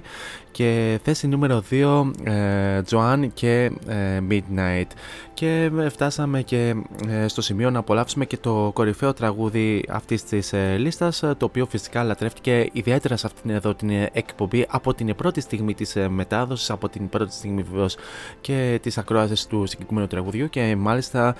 [0.51, 4.87] Και θέση νούμερο 2 ε, Joanne και ε, Midnight.
[5.33, 6.75] Και φτάσαμε και
[7.07, 11.65] ε, στο σημείο να απολαύσουμε και το κορυφαίο τραγούδι αυτής της ε, λίστας, το οποίο
[11.65, 16.69] φυσικά λατρεύτηκε ιδιαίτερα σε αυτήν εδώ την εκπομπή από την πρώτη στιγμή της ε, μετάδοσης,
[16.69, 17.97] από την πρώτη στιγμή βεβαίως
[18.41, 20.49] και της ακρόασης του συγκεκριμένου τραγουδιού.
[20.49, 21.35] Και μάλιστα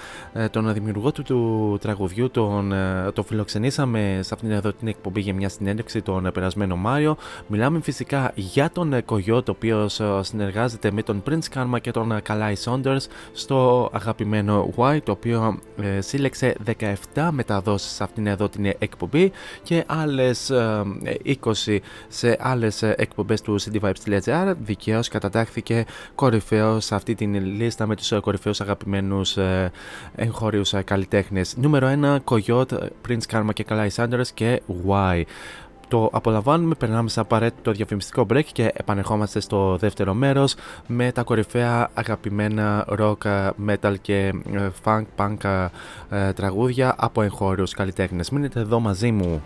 [0.52, 2.74] τον δημιουργό του, του τραγουδιού τον,
[3.14, 7.17] το φιλοξενήσαμε σε αυτήν εδώ την εκπομπή για μια συνέντευξη τον περασμένο Μάιο.
[7.47, 12.53] Μιλάμε φυσικά για τον Κογιότ, ο οποίος συνεργάζεται με τον Prince Karma και τον Kalai
[12.65, 16.55] Saunders στο αγαπημένο Y, το οποίο ε, σύλλεξε
[17.13, 19.32] 17 μεταδόσεις σε αυτήν εδώ την εκπομπή
[19.63, 20.51] και άλλες
[21.43, 21.77] 20
[22.07, 24.53] σε άλλες εκπομπές του cityvibes.gr.
[24.59, 29.38] Δικαίως κατατάχθηκε κορυφαίος σε αυτή την λίστα με τους κορυφαίους αγαπημένους
[30.15, 31.57] εγχώριους καλλιτέχνες.
[31.57, 35.21] Νούμερο 1, Coyote, Prince Karma και Kalai Sanders και Y.
[35.92, 40.56] Το απολαμβάνουμε, περνάμε σε απαραίτητο διαφημιστικό break και επανερχόμαστε στο δεύτερο μέρος
[40.88, 44.34] με τα κορυφαία αγαπημένα rock, metal και
[44.84, 45.68] funk, punk
[46.36, 48.30] τραγούδια από εγχώριους καλλιτέχνες.
[48.30, 49.44] Μείνετε εδώ μαζί μου.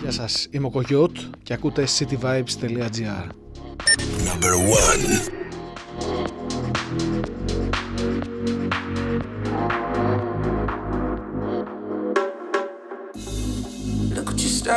[0.00, 3.26] Γεια σας, είμαι ο Κογιώτ και ακούτε cityvibes.gr
[4.26, 4.52] Number
[5.42, 5.45] 1
[14.66, 14.72] You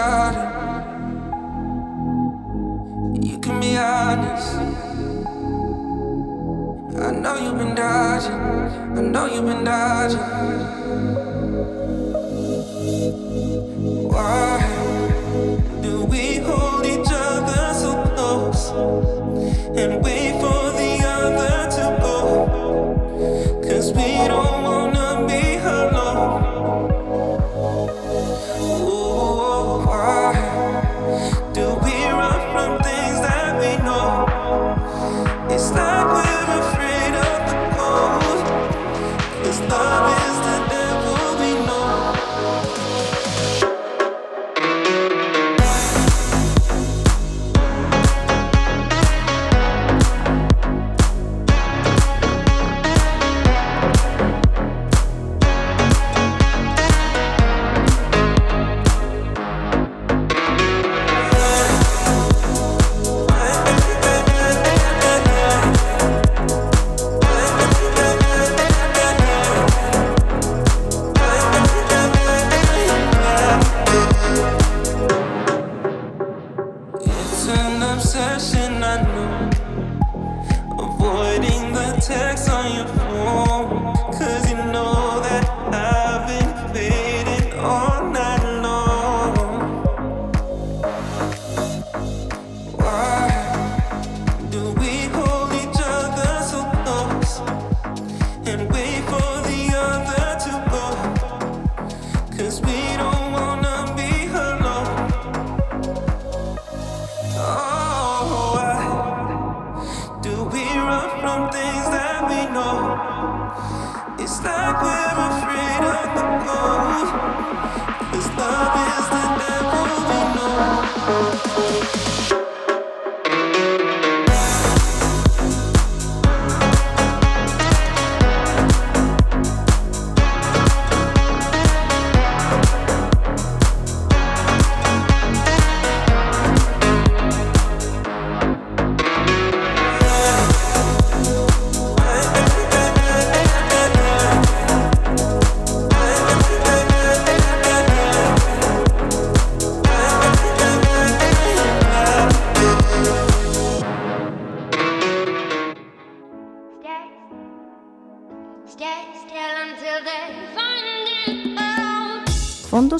[3.39, 4.55] can be honest.
[6.95, 8.31] I know you've been dodging.
[8.31, 10.19] I know you've been dodging.
[14.11, 14.68] Why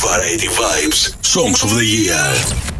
[0.00, 2.75] Variety Vibes Songs of the Year.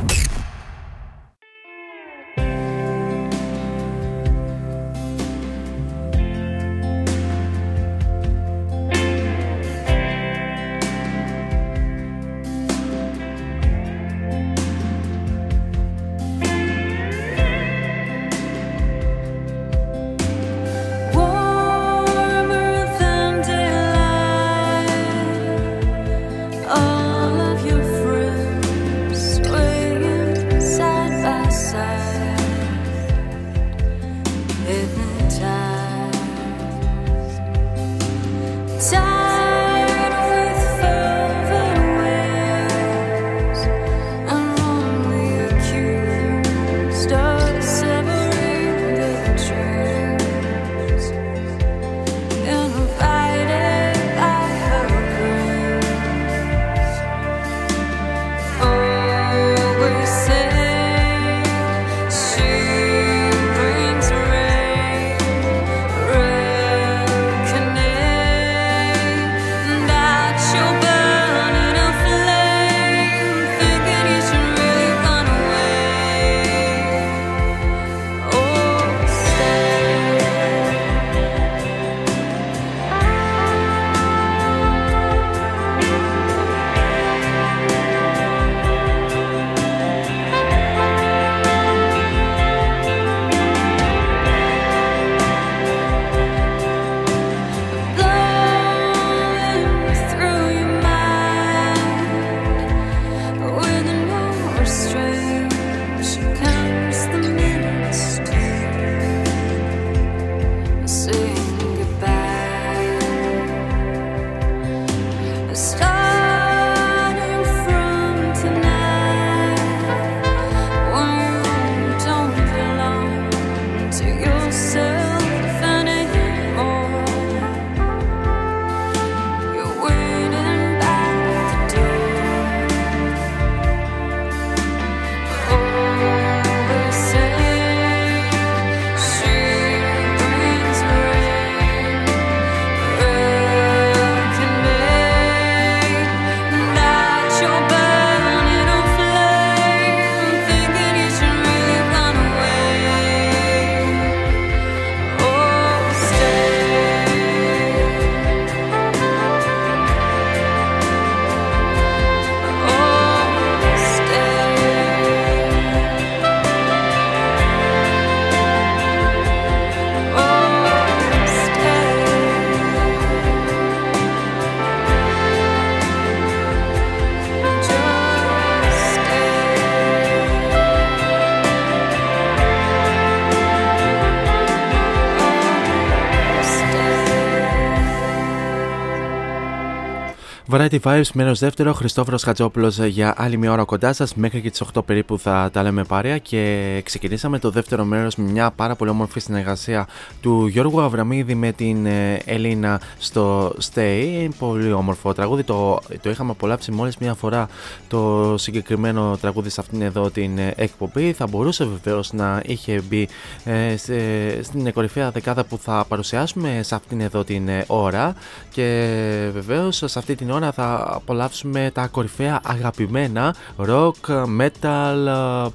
[190.50, 191.72] Variety Vibes, μέρο δεύτερο.
[191.72, 194.14] Χριστόφορος Χατζόπουλος για άλλη μια ώρα κοντά σας.
[194.14, 196.18] Μέχρι και τις 8 περίπου θα τα λέμε παρέα.
[196.18, 199.88] Και ξεκινήσαμε το δεύτερο μέρος με μια πάρα πολύ όμορφη συνεργασία
[200.20, 204.28] του Γιώργου Αβραμίδη με την ε, Ελίνα στο Stay.
[204.38, 205.42] Πολύ όμορφο τραγούδι.
[205.42, 207.48] Το, το είχαμε απολαύσει μόλις μια φορά
[207.88, 211.12] το συγκεκριμένο τραγούδι σε αυτήν εδώ την ε, εκπομπή.
[211.12, 213.08] Θα μπορούσε βεβαίως να είχε μπει
[213.44, 213.94] ε, σε,
[214.42, 218.14] στην κορυφαία δεκάδα που θα παρουσιάσουμε σε αυτήν εδώ την ώρα.
[218.50, 225.08] Και βεβαίως σε αυτή την ώρα ώρα θα απολαύσουμε τα κορυφαία αγαπημένα rock, metal,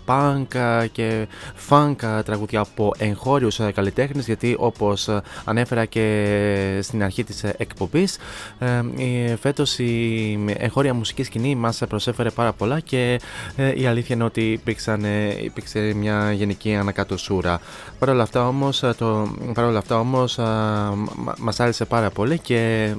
[0.06, 0.46] punk
[0.92, 1.28] και
[1.70, 5.10] funk τραγουδιά από εγχώριους καλλιτέχνες γιατί όπως
[5.46, 8.18] ανέφερα και στην αρχή της εκπομπής
[9.40, 13.20] φέτος η εγχώρια μουσική σκηνή μας προσέφερε πάρα πολλά και
[13.56, 15.06] ε, η αλήθεια είναι ότι υπήρξαν,
[15.44, 17.60] υπήρξε μια γενική ανακατοσούρα.
[18.00, 20.40] Παρ' όλα αυτά όμως, το, παρόλα αυτά όμως
[21.40, 22.94] μας άρεσε πάρα πολύ και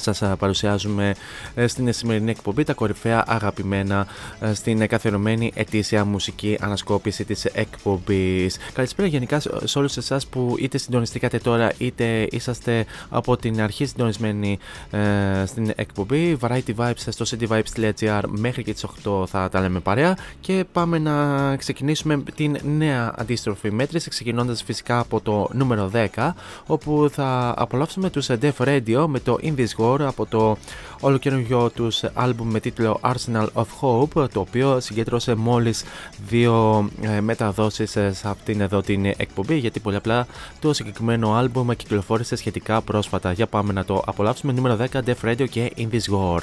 [0.00, 1.14] σας παρουσιάζουμε
[1.54, 4.06] ε, στην σημερινή εκπομπή τα κορυφαία αγαπημένα
[4.40, 8.58] ε, στην καθιερωμένη ετήσια μουσική ανασκόπηση της εκπομπής.
[8.72, 14.58] Καλησπέρα γενικά σε όλους εσάς που είτε συντονιστήκατε τώρα είτε είσαστε από την αρχή συντονισμένοι
[14.90, 14.98] ε,
[15.46, 16.36] στην εκπομπή.
[16.40, 21.56] Variety Vibes στο cityvibes.gr μέχρι και τις 8 θα τα λέμε παρέα και πάμε να
[21.56, 26.32] ξεκινήσουμε την νέα αντίστροφη μέτρηση ξεκινώντας φυσικά από το νούμερο 10
[26.66, 30.56] όπου θα απολαύσουμε τους Def Radio με το In This από το
[31.00, 35.84] ολοκαινούργιο τους άλμπουμ με τίτλο Arsenal of Hope το οποίο συγκέντρωσε μόλις
[36.28, 40.26] δύο ε, μεταδόσεις σε αυτήν εδώ την εκπομπή γιατί πολύ απλά
[40.60, 43.32] το συγκεκριμένο άλμπουμ κυκλοφόρησε σχετικά πρόσφατα.
[43.32, 46.40] Για πάμε να το απολαύσουμε νούμερο 10 Def Radio και In This War.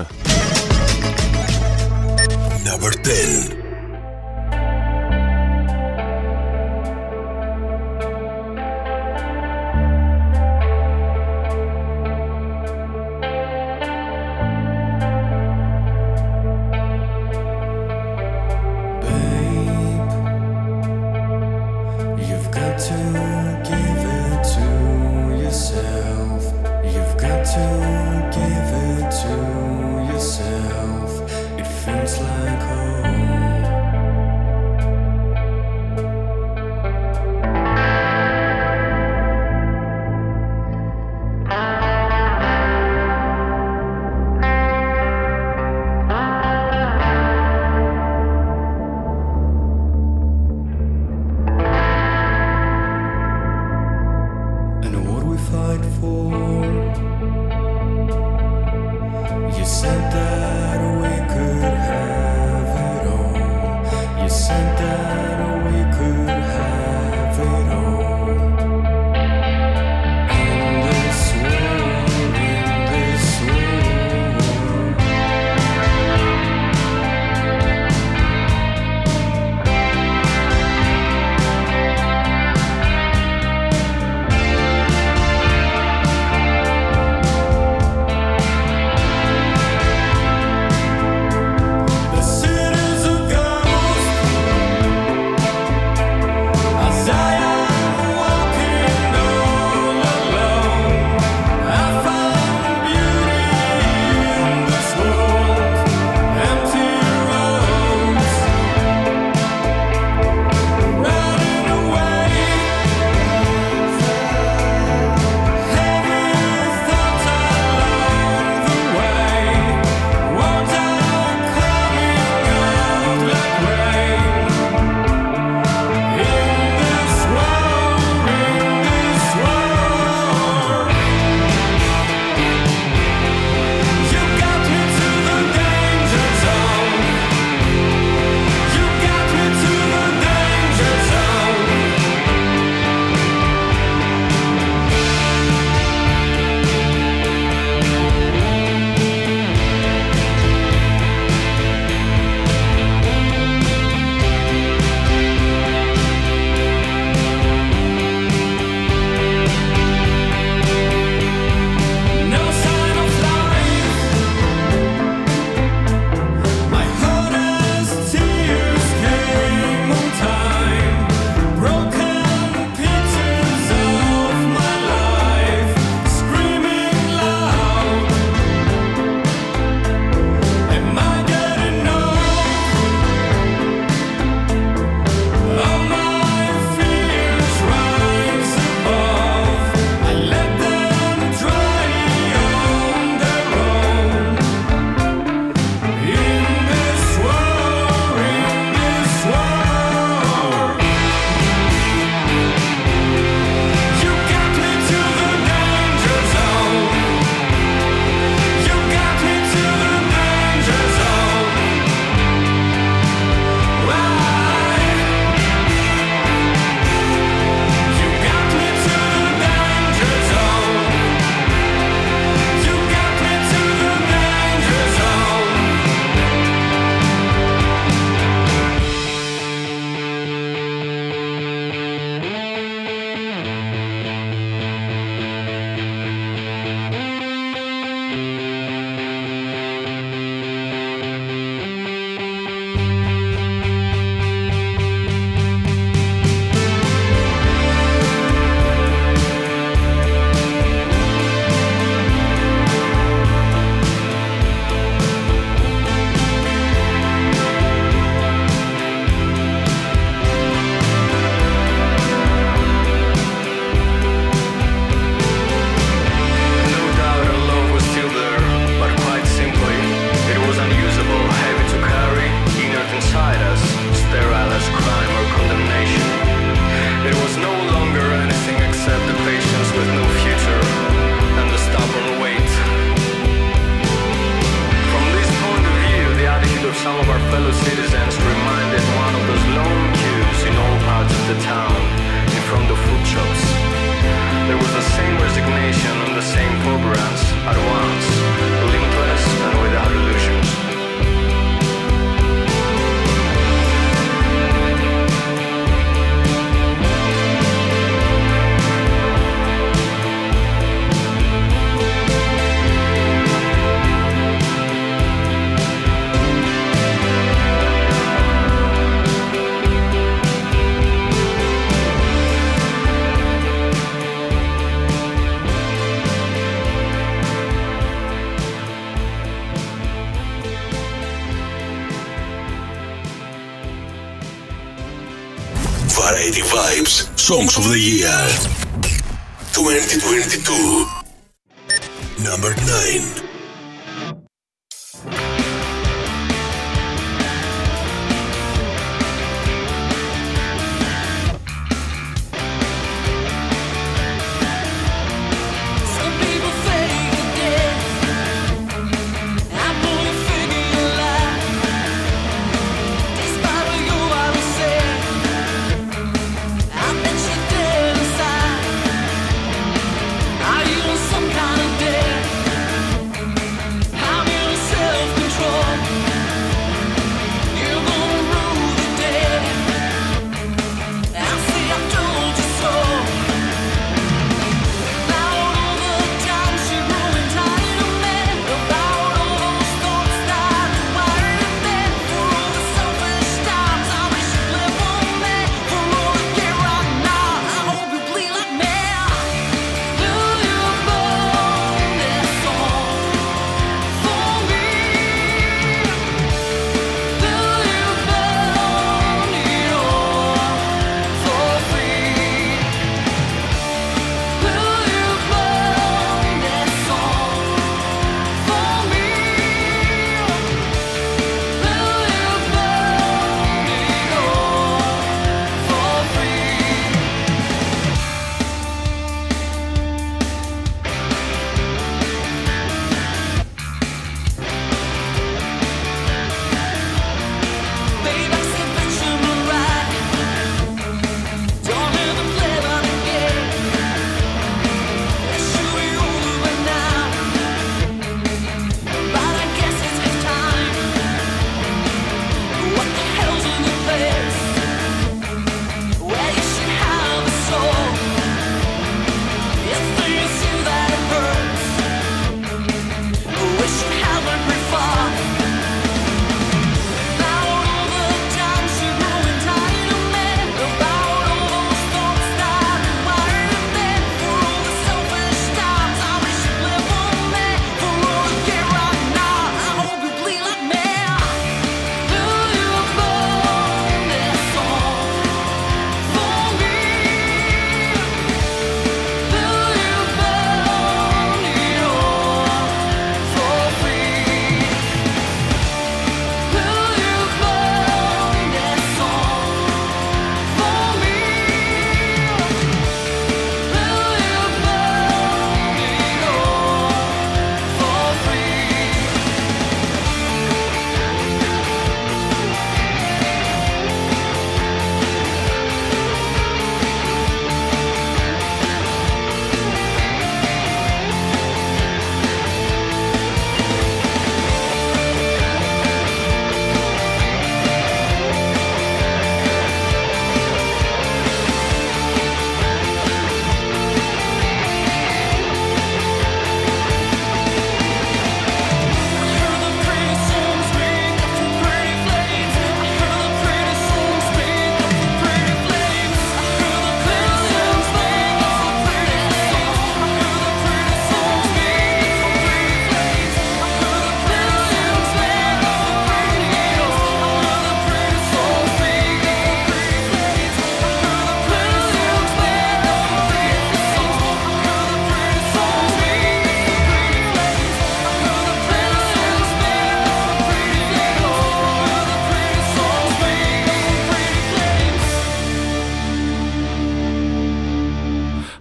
[2.65, 2.91] Number
[3.61, 3.64] 10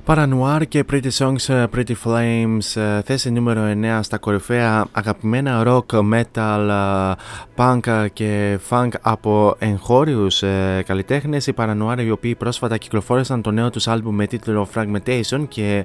[0.07, 6.01] Paranoir και Pretty Songs, ε, Pretty Flames, ε, θέση νούμερο 9 στα κορυφαία αγαπημένα rock,
[6.13, 7.13] metal, ε,
[7.57, 10.43] punk και funk από εγχώριους
[10.87, 11.47] καλλιτέχνες.
[11.47, 15.85] Οι Paranoir οι οποίοι πρόσφατα κυκλοφόρησαν το νέο τους άλμπουμ με τίτλο Fragmentation και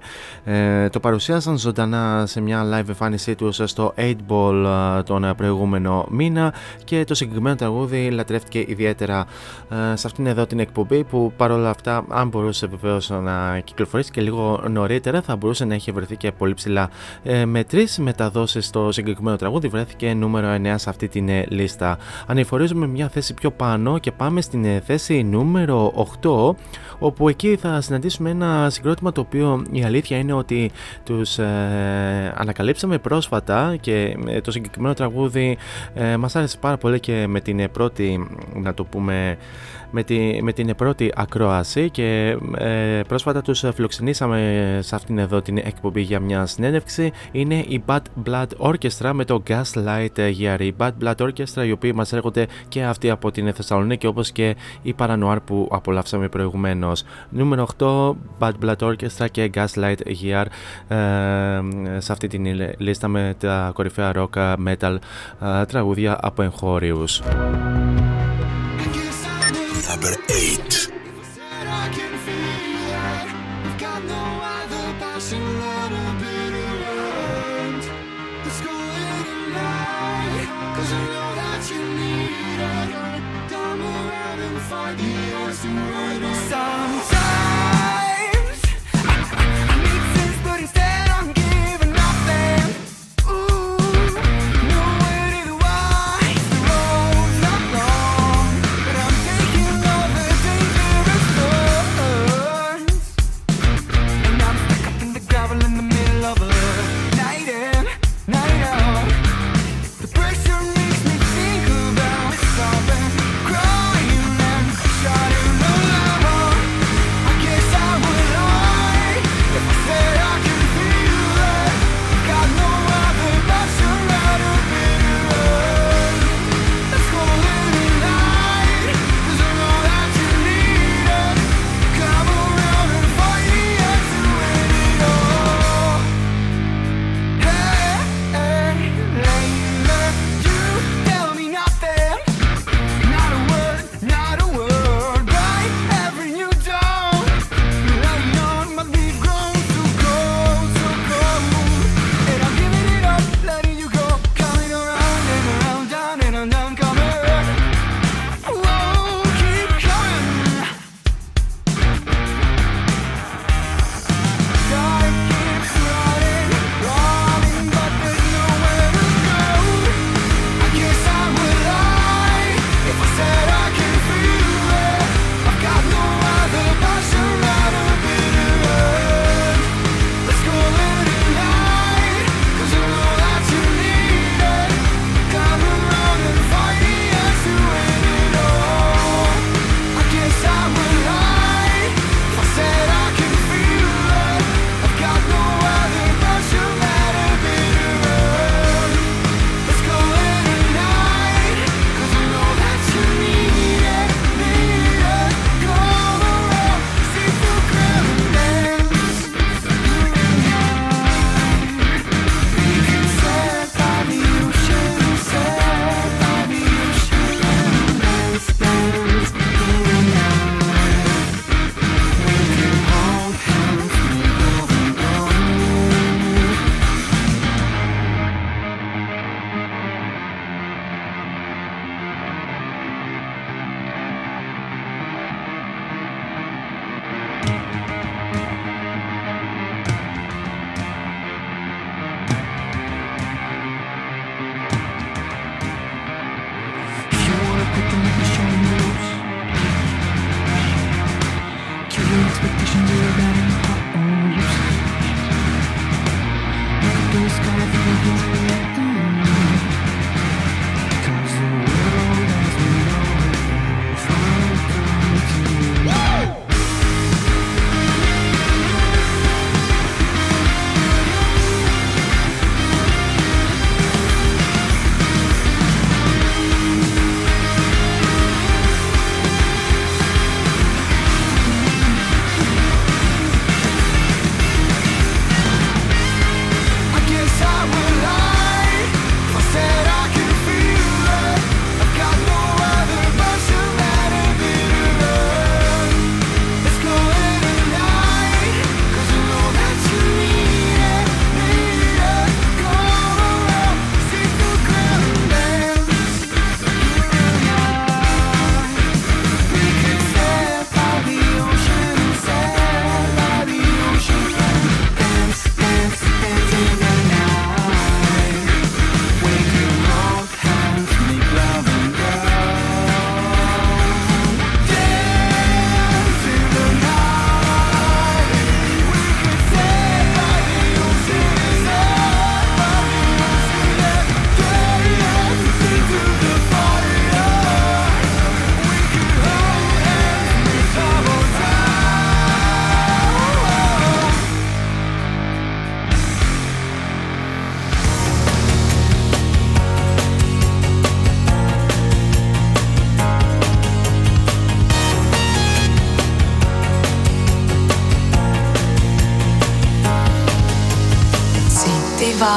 [0.91, 4.65] το παρουσίασαν ζωντανά σε μια live εμφάνισή τους στο 8 Ball
[5.05, 9.25] τον προηγούμενο μήνα και το συγκεκριμένο τραγούδι λατρεύτηκε ιδιαίτερα
[9.93, 14.64] σε αυτήν εδώ την εκπομπή που παρόλα αυτά αν μπορούσε βεβαίως να κυκλοφορήσει και λίγο
[14.69, 16.90] νωρίτερα θα μπορούσε να έχει βρεθεί και πολύ ψηλά.
[17.23, 21.98] Ε, με τρει μεταδόσεις στο συγκεκριμένο τραγούδι βρέθηκε νούμερο 9 σε αυτή την ε, λίστα.
[22.27, 26.56] Ανηφορίζουμε μια θέση πιο πάνω και πάμε στην ε, θέση νούμερο 8
[26.99, 30.72] όπου εκεί θα συναντήσουμε ένα συγκρότημα το οποίο η αλήθεια είναι ότι
[31.03, 35.57] τους ε, ανακαλύψαμε πρόσφατα και το συγκεκριμένο τραγούδι
[35.94, 39.38] ε, μας άρεσε πάρα πολύ και με την πρώτη να το πούμε
[39.91, 45.57] με, τη, με την πρώτη ακρόαση και ε, πρόσφατα τους φιλοξενήσαμε σε αυτήν εδώ την
[45.57, 50.60] εκπομπή για μια συνέντευξη είναι η Bad Blood Orchestra με το Gaslight Year.
[50.60, 54.56] Η Bad Blood Orchestra οι οποίοι μας έρχονται και αυτοί από την Θεσσαλονίκη όπως και
[54.82, 57.03] η Paranoir που απολαύσαμε προηγουμένως.
[57.30, 60.45] Νούμερο 8 Bad Blood Orchestra και Gaslight Year
[60.88, 60.98] ε,
[61.98, 62.45] σε αυτή την
[62.78, 64.98] λίστα με τα κορυφαία rock metal
[65.41, 67.22] ε, τραγούδια από εγχώριους.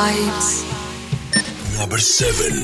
[0.02, 0.64] Vibes.
[1.78, 2.61] Number 7.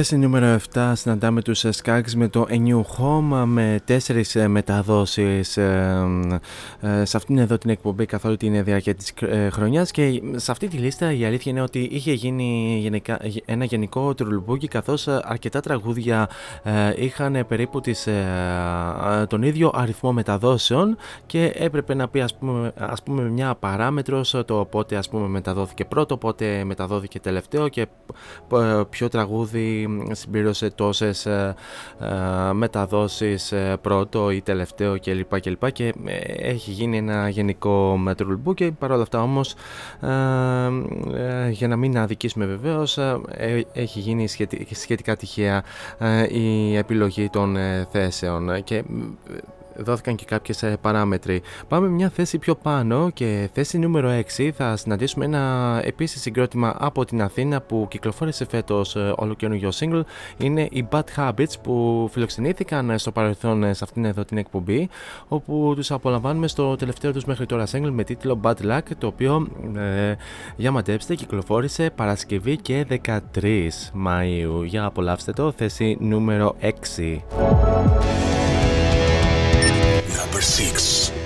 [0.00, 5.56] Θέση νούμερο 7 συναντάμε τους Skaggs με το A New Home με τέσσερις ε, μεταδόσεις
[5.56, 6.06] ε,
[6.80, 9.14] ε, σε αυτήν εδώ την εκπομπή καθ' όλη την διάρκεια της
[9.50, 9.90] χρονιάς.
[9.90, 14.68] Και σε αυτή τη λίστα η αλήθεια είναι ότι είχε γίνει γενικά, ένα γενικό τουρλουμπούκι
[14.68, 16.28] καθώς αρκετά τραγούδια
[16.96, 18.08] είχαν περίπου τις,
[19.28, 20.96] τον ίδιο αριθμό μεταδόσεων
[21.26, 25.84] και έπρεπε να πει ας πούμε, ας πούμε μια παράμετρος το πότε ας πούμε μεταδόθηκε
[25.84, 27.86] πρώτο, πότε μεταδόθηκε τελευταίο και
[28.90, 31.54] ποιο τραγούδι συμπλήρωσε τόσες ε,
[32.00, 35.40] ε, μεταδόσεις ε, πρώτο ή τελευταίο κλπ.
[35.40, 35.94] Και, και
[36.38, 39.54] έχει γίνει ένα γενικό μετρουλμπού και παρόλα αυτά όμως
[41.50, 42.98] για να μην αδικήσουμε βεβαίως
[43.72, 44.28] έχει γίνει
[44.72, 45.62] σχετικά τυχαία
[46.30, 47.56] η επιλογή των
[47.90, 48.84] θέσεων και
[49.78, 51.42] δόθηκαν και κάποιες παράμετροι.
[51.68, 57.04] Πάμε μια θέση πιο πάνω και θέση νούμερο 6 θα συναντήσουμε ένα επίσης συγκρότημα από
[57.04, 60.02] την Αθήνα που κυκλοφόρησε φέτος ε, όλο καινούργιο single.
[60.38, 64.88] Είναι οι Bad Habits που φιλοξενήθηκαν στο παρελθόν σε αυτήν εδώ την εκπομπή
[65.28, 69.46] όπου τους απολαμβάνουμε στο τελευταίο τους μέχρι τώρα single με τίτλο Bad Luck το οποίο
[69.76, 70.14] ε,
[70.56, 73.18] για μαντέψτε κυκλοφόρησε Παρασκευή και 13
[74.06, 74.64] Μαΐου.
[74.64, 76.56] Για απολαύστε το, θέση νούμερο
[76.96, 77.18] 6.
[80.38, 81.17] Number six.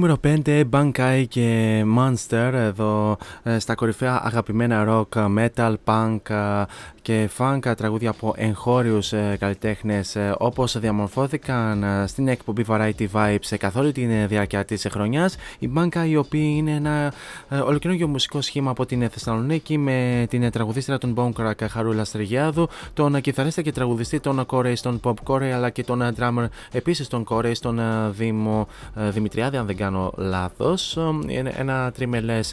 [0.00, 6.64] Νούμερο 5, Bankai και Monster εδώ ε, στα κορυφαία αγαπημένα rock, metal, punk ε,
[7.02, 13.92] και funk τραγούδια από εγχώριους ε, καλλιτέχνες όπως διαμορφώθηκαν στην εκπομπή Variety Vibes καθ' όλη
[13.92, 15.36] τη διάρκεια της χρονιάς.
[15.58, 17.12] Η Bankai η οποία είναι ένα
[17.50, 23.62] ολοκληρωτικό μουσικό σχήμα από την Θεσσαλονίκη με την τραγουδίστρια των Bonecrack Χαρούλα Στριγιάδου, τον κιθαρίστα
[23.62, 27.80] και τραγουδιστή των Corey, τον Pop Corey αλλά και τον drummer επίσης τον Corey, τον
[28.10, 32.52] Δήμο Δημητριάδη αν δεν κάνω λάθος είναι ένα τριμελές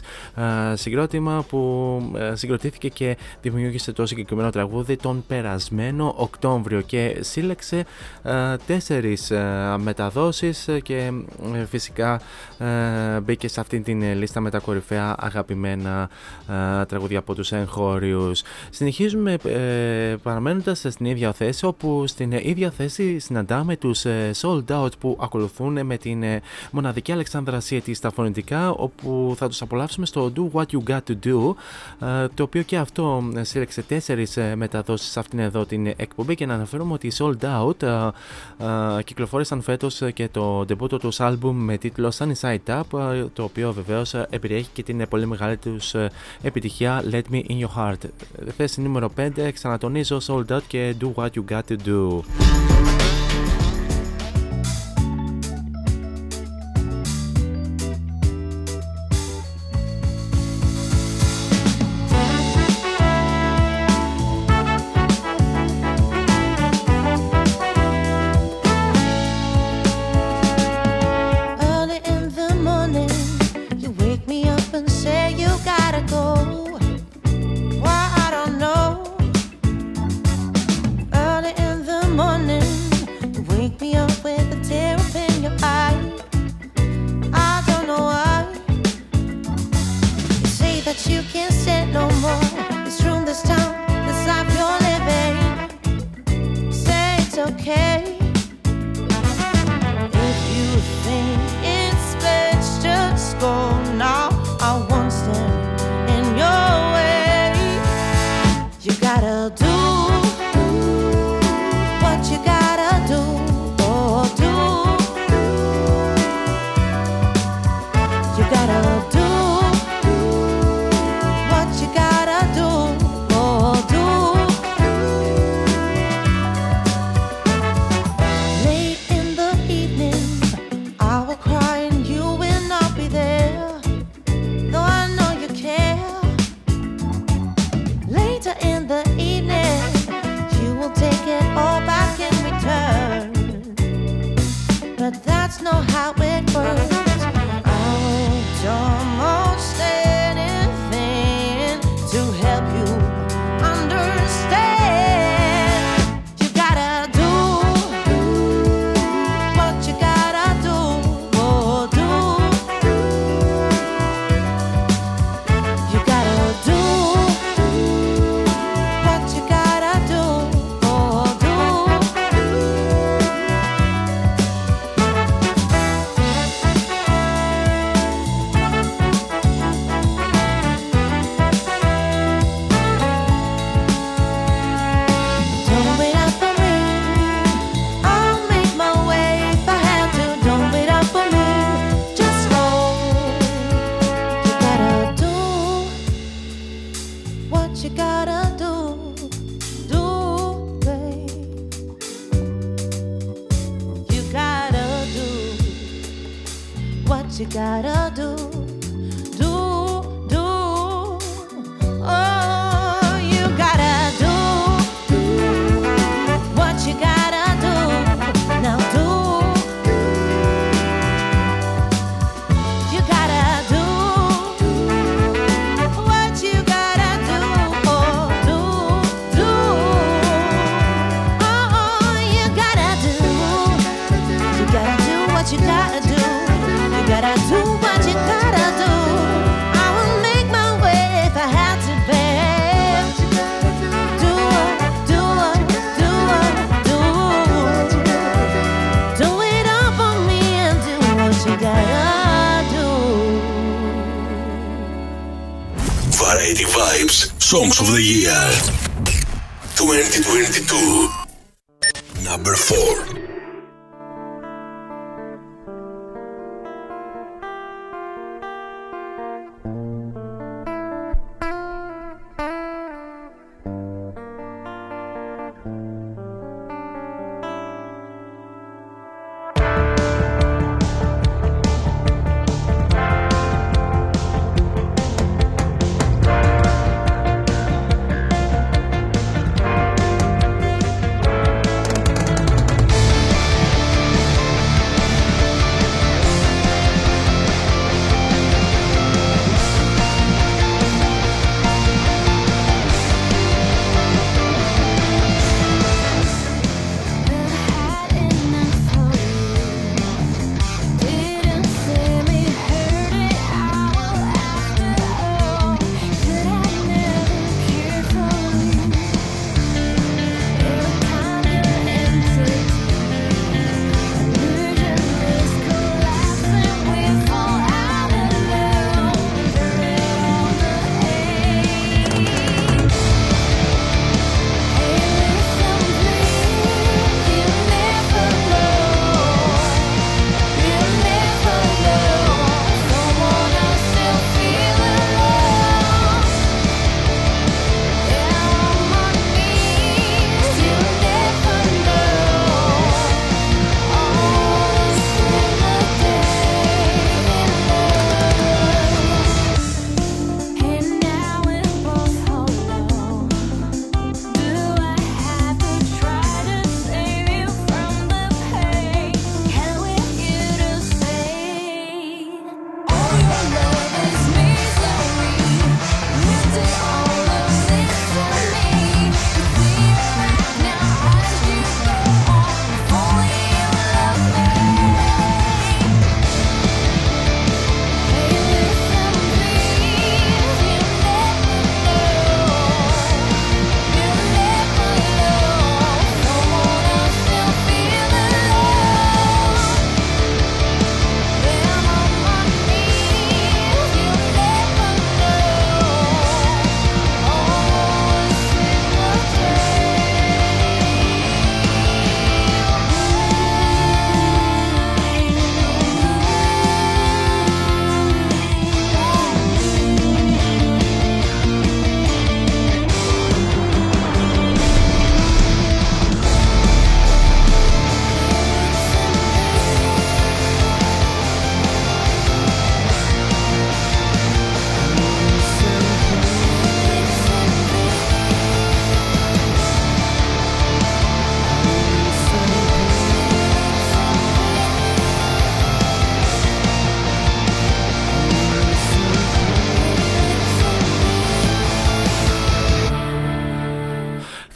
[0.74, 2.00] συγκρότημα που
[2.32, 7.84] συγκροτήθηκε και δημιούργησε το συγκεκριμένο τραγούδι τον περασμένο Οκτώβριο και σύλλεξε
[8.66, 9.32] τέσσερις
[9.78, 11.12] μεταδόσεις και
[11.54, 12.20] ε, φυσικά
[13.22, 16.08] μπήκε σε αυτήν την λίστα με τα κορυφαία αγαπημένα
[16.88, 18.42] τραγούδια από τους εγχώριους.
[18.70, 24.98] Συνεχίζουμε ε, παραμένοντας στην ίδια θέση όπου στην ίδια θέση συναντάμε τους ε, Sold Out
[24.98, 26.24] που ακολουθούν με την
[26.70, 31.14] μοναδική Αλεξάνδρα City στα φωνητικά όπου θα τους απολαύσουμε στο Do What You Got To
[31.24, 31.54] Do
[32.06, 36.34] ε, το οποίο και αυτό ε, σύλλεξε τέσσερις ε, μεταδόσεις σε αυτήν εδώ την εκπομπή
[36.34, 38.10] και να αναφέρουμε ότι οι Sold Out
[39.04, 44.14] κυκλοφόρησαν φέτος και το debut τους άλμπουμ με τίτλο Sunny Side Up το οποίο βεβαίως
[44.14, 45.94] επηρεέχει και την πολύ μεγάλη τους
[46.42, 48.08] επιτυχία Let Me In Your Heart.
[48.56, 51.86] Θέση νούμερο 5 ξανατονίζω Sold Out και Do What You Got To Do.
[51.86, 52.97] do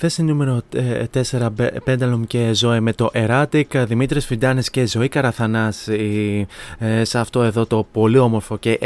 [0.04, 1.48] Θέση νούμερο 4
[1.84, 6.46] Πένταλουμ και Ζώε με το Erratic, Δημήτρης Φιντάνης και Ζωή Καραθανάση
[6.78, 8.78] ε, σε αυτό εδώ το πολύ όμορφο και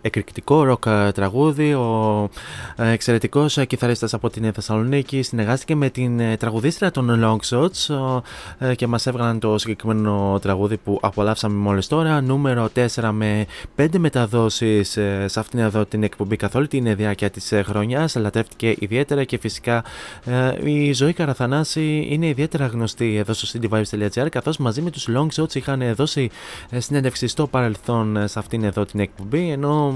[0.00, 1.74] εκρηκτικό ροκ ε, τραγούδι.
[1.74, 2.28] Ο
[2.76, 8.20] ε, εξαιρετικός κιθαρίστας από την Θεσσαλονίκη συνεργάστηκε με την τραγουδίστρια των Long Shots
[8.76, 12.20] και μας έβγαλαν το συγκεκριμένο τραγούδι που απολαύσαμε μόλις τώρα.
[12.20, 13.46] Νούμερο 4 με
[13.76, 14.90] 5 μεταδόσεις
[15.26, 18.14] σε αυτήν εδώ την εκπομπή καθ' όλη την διάρκεια της χρονιάς.
[18.14, 19.84] Λατρεύτηκε ιδιαίτερα και φυσικά
[20.64, 25.54] η ζωή Καραθανάση είναι ιδιαίτερα γνωστή εδώ στο cityvibes.gr καθώς μαζί με τους Long Shots
[25.54, 26.30] είχαν δώσει
[26.70, 29.86] ε, συνέντευξη στο παρελθόν ε, σε αυτήν εδώ την εκπομπή ενώ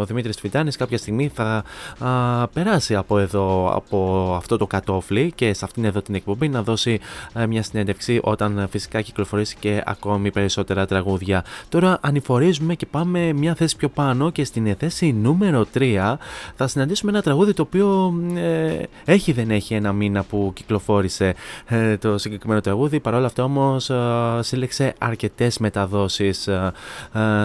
[0.00, 1.64] ο Δημήτρης Φιτάνης κάποια στιγμή θα
[1.98, 6.62] α, περάσει από εδώ από αυτό το κατόφλι και σε αυτήν εδώ την εκπομπή να
[6.62, 7.00] δώσει
[7.32, 11.44] α, ε, μια συνέντευξη όταν φυσικά κυκλοφορήσει και ακόμη περισσότερα τραγούδια.
[11.68, 16.14] Τώρα ανηφορίζουμε και πάμε μια θέση πιο πάνω και στην θέση νούμερο 3
[16.56, 21.34] θα συναντήσουμε ένα τραγούδι το οποίο ε, έχει δεν έχει ένα μήνα που κυκλοφόρησε
[21.66, 23.00] ε, το συγκεκριμένο τραγούδι.
[23.00, 23.96] Παρ' όλα αυτά όμως ε,
[24.40, 26.72] σύλλεξε αρκετές μεταδόσεις ε,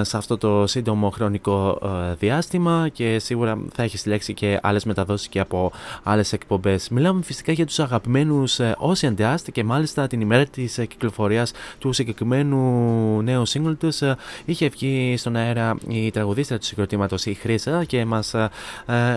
[0.01, 1.79] σε αυτό το σύντομο χρονικό
[2.19, 5.71] διάστημα και σίγουρα θα έχει συλλέξει και άλλες μεταδόσεις και από
[6.03, 6.89] άλλες εκπομπές.
[6.89, 13.21] Μιλάμε φυσικά για τους αγαπημένους Ocean Dust και μάλιστα την ημέρα της κυκλοφορίας του συγκεκριμένου
[13.21, 14.01] νέου single τους
[14.45, 18.35] είχε βγει στον αέρα η τραγουδίστρια του συγκροτήματος η Χρήσα και μας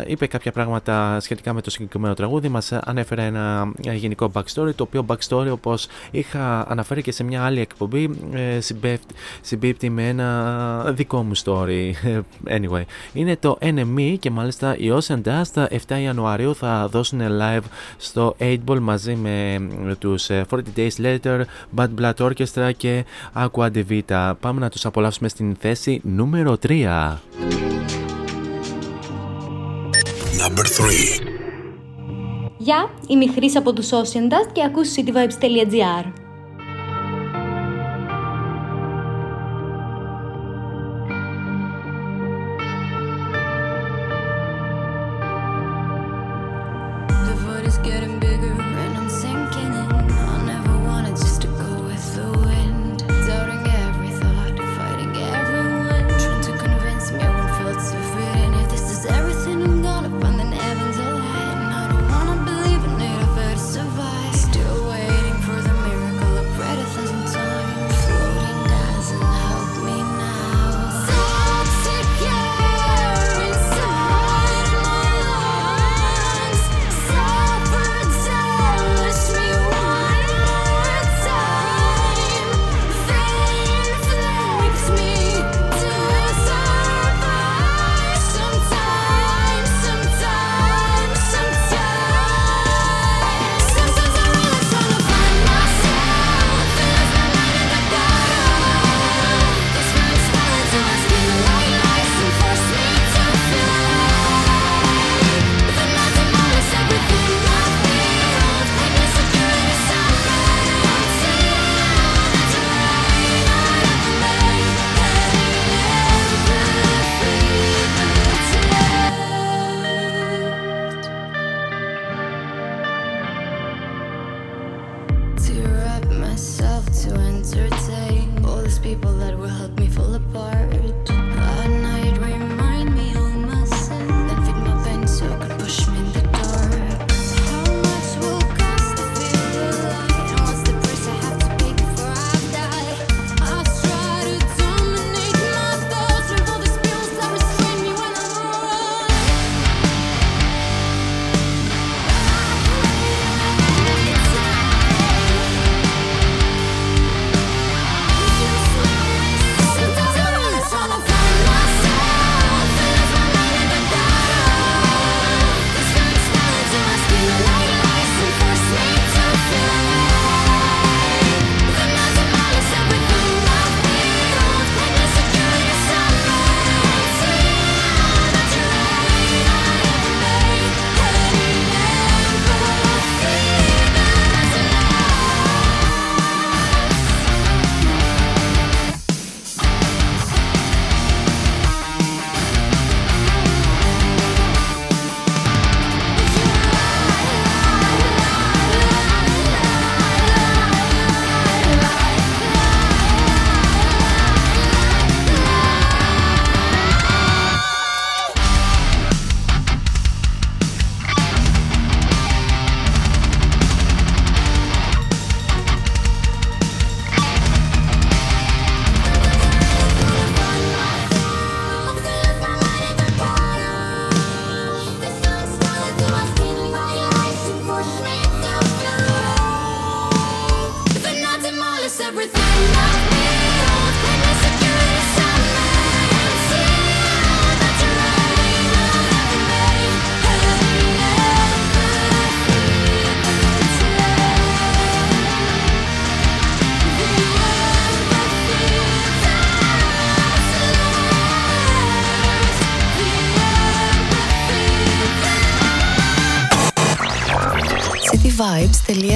[0.06, 2.48] είπε κάποια πράγματα σχετικά με το συγκεκριμένο τραγούδι.
[2.48, 7.60] Μας ανέφερε ένα γενικό backstory, το οποίο backstory όπως είχα αναφέρει και σε μια άλλη
[7.60, 8.10] εκπομπή
[9.40, 11.92] συμπίπτει με ένα δικό μου story.
[12.48, 12.82] Anyway,
[13.12, 17.64] είναι το NME και μάλιστα οι Ocean Dust 7 Ιανουαρίου θα δώσουν live
[17.96, 19.60] στο 8 Ball μαζί με
[19.98, 20.42] τους 40
[20.76, 21.40] Days Later,
[21.76, 23.04] Bad Blood Orchestra και
[23.34, 24.32] Aqua De Vita.
[24.40, 27.16] Πάμε να τους απολαύσουμε στην θέση νούμερο 3.
[30.38, 30.66] Number
[31.28, 31.35] 3
[32.66, 36.25] Γεια, είμαι η Χρύσα από τους Ocean Dust και ακούς cityvibes.gr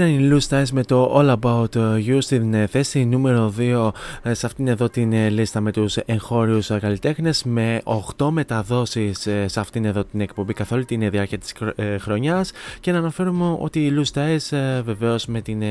[0.00, 3.90] Ήταν η Lou Styles με το All About You στην ε, θέση νούμερο 2
[4.22, 7.82] ε, σε αυτήν εδώ την ε, λίστα με τους εγχώριους καλλιτέχνες με
[8.16, 11.54] 8 μεταδόσεις σε αυτήν εδώ την εκπομπή καθ' όλη την διάρκεια της
[12.00, 12.52] χρονιάς.
[12.80, 15.62] Και να αναφέρουμε ότι η Lou Styles βεβαίως με την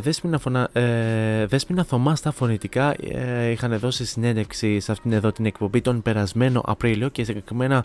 [0.00, 0.70] Δέσποινα, φωνα...
[1.46, 2.94] Δέσποινα Θωμά στα φωνητικά
[3.50, 7.84] είχαν δώσει συνέντευξη σε αυτήν εδώ την εκπομπή τον περασμένο Απρίλιο και συγκεκριμένα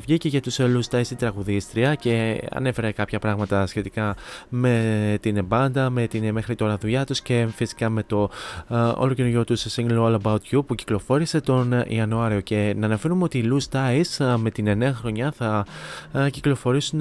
[0.00, 4.14] βγήκε για τους Lou Styles η τραγουδίστρια και ανέφερε κάποια πράγματα σχετικά
[4.48, 8.30] με την μπάντα, με την μέχρι τώρα δουλειά τους και φυσικά με το
[8.68, 13.38] uh, όλο τους single All About You που κυκλοφόρησε τον Ιανουάριο και να αναφέρουμε ότι
[13.38, 15.66] οι Loose Ties uh, με την νέα χρονιά θα
[16.12, 16.98] uh, κυκλοφορήσουν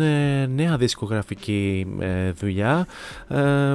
[0.56, 1.88] νέα δισκογραφική
[2.40, 2.88] δουλειά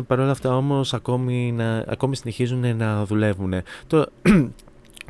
[0.07, 3.55] Παρ' όλα αυτά όμως ακόμη, να, ακόμη συνεχίζουν να δουλεύουν.
[3.87, 4.07] Το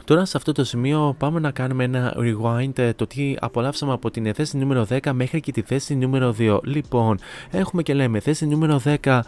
[0.09, 4.11] Τώρα σε αυτό το σημείο πάμε να κάνουμε ένα rewind ε, το τι απολαύσαμε από
[4.11, 6.59] την θέση νούμερο 10 μέχρι και τη θέση νούμερο 2.
[6.63, 7.19] Λοιπόν,
[7.51, 9.21] έχουμε και λέμε θέση νούμερο 10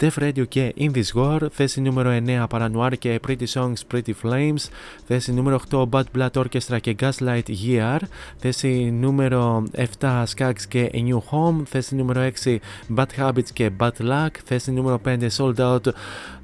[0.00, 4.68] Def Radio και In This War, θέση νούμερο 9 Paranoir και Pretty Songs Pretty Flames,
[5.06, 7.98] θέση νούμερο 8 Bad Blood Orchestra και Gaslight Year,
[8.36, 9.64] θέση νούμερο
[10.00, 12.56] 7 Skags και A New Home, θέση νούμερο 6
[12.96, 15.92] Bad Habits και Bad Luck, θέση νούμερο 5 Sold Out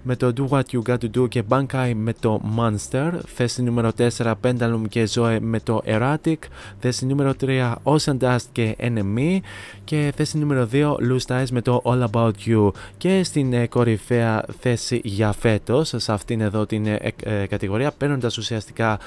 [0.04, 3.90] με το Do What You Got To Do και Bankai με το Monster, θέση νούμερο
[4.18, 6.38] 4 Pendulum και Zoe με το Erratic,
[6.78, 9.38] θέση νούμερο 3 Ocean Dust και Enemy.
[9.84, 12.70] Και θέση νούμερο 2 Loose Ties με το All About You.
[12.96, 18.38] Και στην ε, κορυφαία θέση για φέτος σε αυτήν εδώ την ε, ε, κατηγορία παίρνοντας
[18.38, 18.98] ουσιαστικά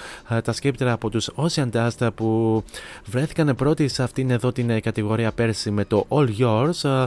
[0.44, 2.64] τα σκέπτερα από τους Ocean Dust που
[3.06, 7.06] βρέθηκαν πρώτοι σε αυτήν εδώ την κατηγορία πέρσι με το All Yours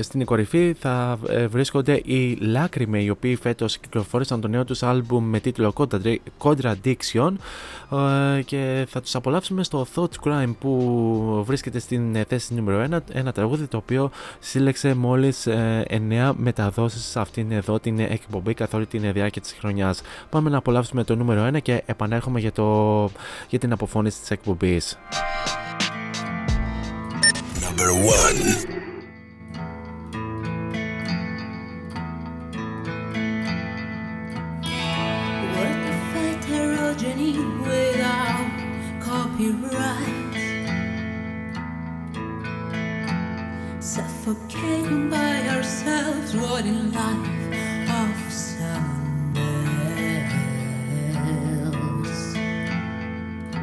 [0.00, 1.18] στην κορυφή θα
[1.48, 5.72] βρίσκονται οι Λάκρυμε οι οποίοι φέτος κυκλοφόρησαν το νέο τους άλμπουμ με τίτλο
[6.38, 7.32] Contradiction
[8.36, 12.98] ε, και θα τους απολαύσουμε στο Thought Crime που βρίσκεται στην ε, θέση νούμερο 1
[13.12, 18.74] ένα τραγούδι το οποίο σύλλεξε μόλις 9 ε, μεταδόσεις σε αυτήν εδώ την εκπομπή καθ'
[18.74, 20.02] όλη την διάρκεια της χρονιάς.
[20.30, 23.10] Πάμε να απολαύσουμε το νούμερο 1 και επανέρχομαι για, το,
[23.48, 24.98] για την αποφώνηση της εκπομπής.
[27.62, 27.90] Number
[28.74, 28.87] 1
[43.78, 48.08] Suffocating by ourselves, what in life of.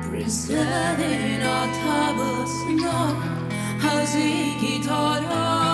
[0.09, 2.97] Preserving our troubles, no,
[3.83, 4.05] how
[4.81, 5.64] taught us.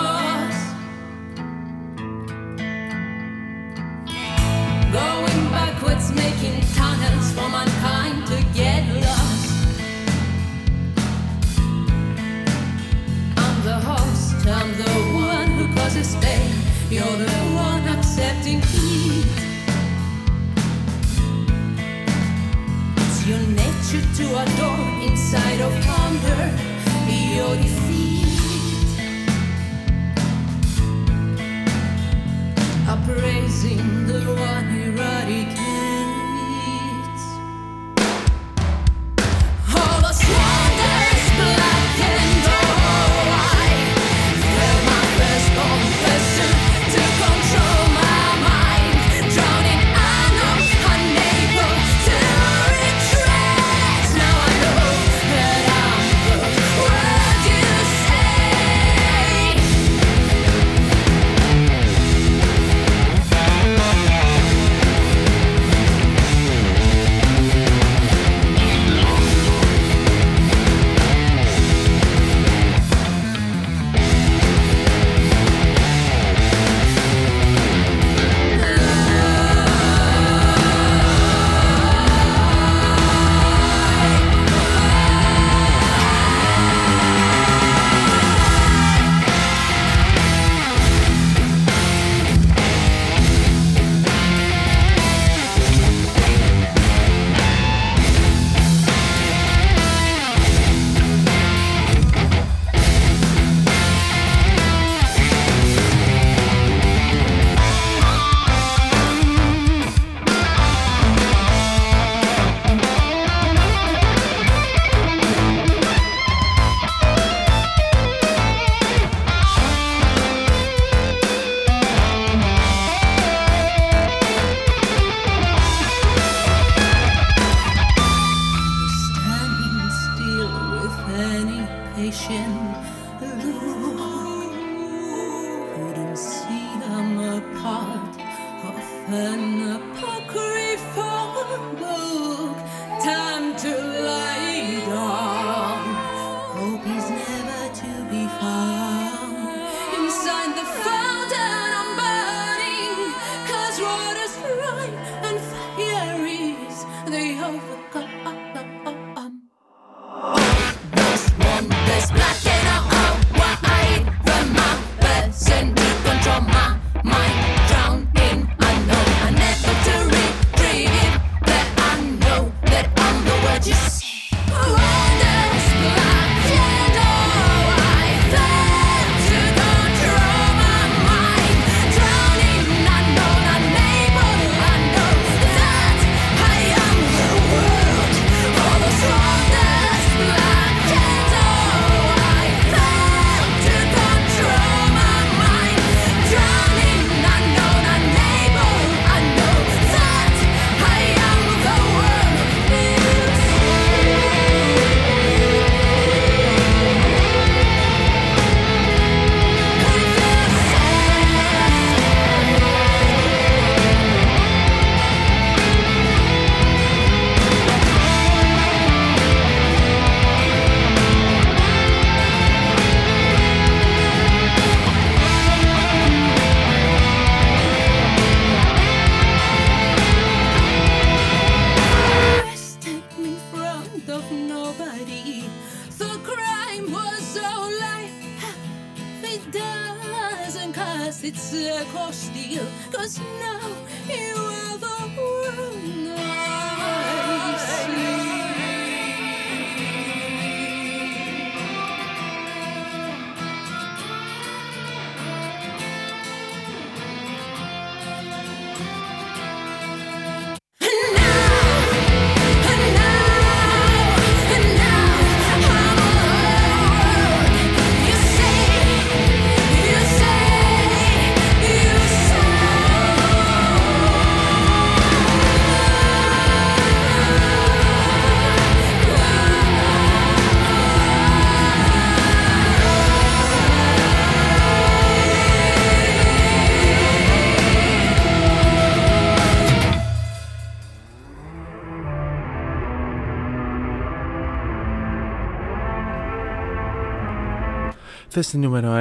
[298.42, 298.94] Θέση νούμερο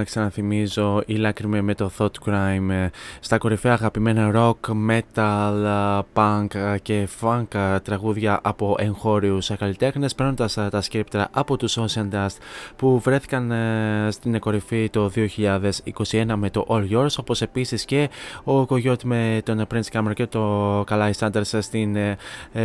[0.00, 2.88] 1, ξαναθυμίζω, η λάκρυμη με το Thought Crime ε,
[3.20, 10.54] στα κορυφαία αγαπημένα rock, metal, ε, punk ε, και funk τραγούδια από εγχώριους καλλιτέχνες παίρνοντας
[10.70, 12.36] τα σκέπτρα από τους Ocean Dust
[12.76, 13.52] που βρέθηκαν
[14.08, 18.08] στην κορυφή το 2021 με το All Yours όπως επίσης και
[18.44, 21.96] ο Coyote με τον Prince Cameron και το Kalai Sanders στην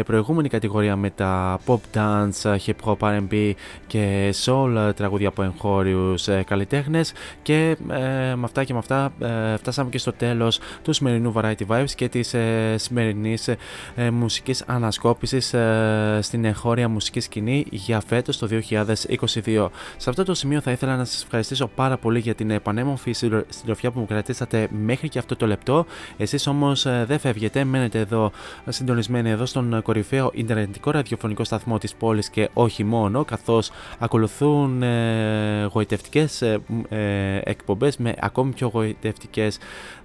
[0.06, 3.54] προηγούμενη κατηγορία με τα pop dance, hip hop, R&B
[3.88, 9.14] και soul τραγούδια από εγχώριους τους ε, καλλιτέχνες και ε, με αυτά και με αυτά
[9.20, 13.48] ε, φτάσαμε και στο τέλος του σημερινού Variety Vibes και της ε, σημερινής
[13.96, 19.70] ε, μουσικής ανασκόπησης ε, στην εγχώρια μουσική σκηνή για φέτος το 2022.
[19.98, 23.12] Σε αυτό το σημείο θα ήθελα να σας ευχαριστήσω πάρα πολύ για την επανέμορφη
[23.48, 25.86] συντροφιά που μου κρατήσατε μέχρι και αυτό το λεπτό.
[26.18, 28.32] Εσείς όμως δεν φεύγετε, μένετε εδώ
[28.68, 35.68] συντονισμένοι εδώ στον κορυφαίο ιντερνετικό ραδιοφωνικό σταθμό της πόλης και όχι μόνο καθώς ακολουθούν ε,
[36.02, 39.56] γοητευτικές ε, ε, εκπομπές με ακόμη πιο γοητευτικές.
[39.56, 40.01] ε, ε,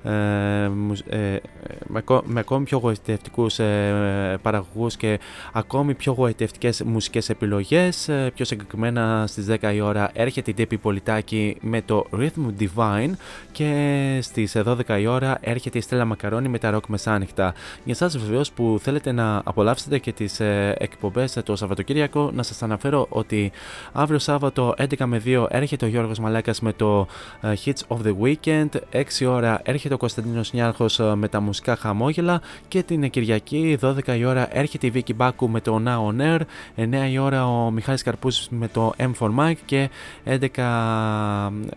[2.24, 5.18] με ακόμη πιο γοητευτικούς ε, παραγωγούς και
[5.52, 11.56] ακόμη πιο γοητευτικές μουσικές επιλογές πιο συγκεκριμένα στις 10 η ώρα έρχεται η Ντέπη Πολιτάκη
[11.60, 13.10] με το Rhythm Divine
[13.52, 17.54] και στις 12 η ώρα έρχεται η Στέλλα Μακαρόνη με τα ροκ μεσάνυχτα.
[17.84, 20.40] Για εσάς βεβαίως που θέλετε να απολαύσετε και τις
[20.74, 23.52] εκπομπές το Σαββατοκύριακο να σας αναφέρω ότι
[23.92, 27.06] αύριο Σάββατο 11 με 2 έρχεται ο Γιώργος Μαλάκας με το
[27.42, 32.40] Hits of the Weekend 6 ώρα έρχεται ο Κωνσταντίνος Νιάρχος ε, με τα μουσικά χαμόγελα
[32.68, 36.40] και την Κυριακή 12 η ώρα έρχεται η Βίκη Μπάκου με το Now On Air,
[36.76, 39.90] 9 η ώρα ο Μιχάλης Καρπούση με το M for Mike και
[40.24, 40.38] 11,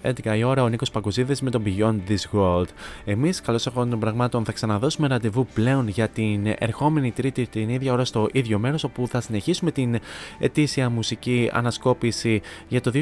[0.02, 2.68] 11 η ώρα ο Νίκος Παγκουζίδης με το Beyond This World.
[3.06, 7.94] Εμείς, καλώς έχω των πραγμάτων, θα ξαναδώσουμε ραντεβού πλέον για την ερχόμενη Τρίτη την ίδια
[7.94, 10.00] ώρα στο ίδιο μέρος όπου θα συνεχίσουμε την
[10.40, 13.02] ετήσια μουσική ανασκόπηση για το 2022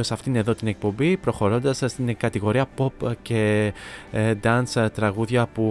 [0.00, 3.72] σε αυτήν εδώ την εκπομπή προχωρώντας στην κατηγορία pop και
[4.12, 5.62] ε, dance τραγούδια που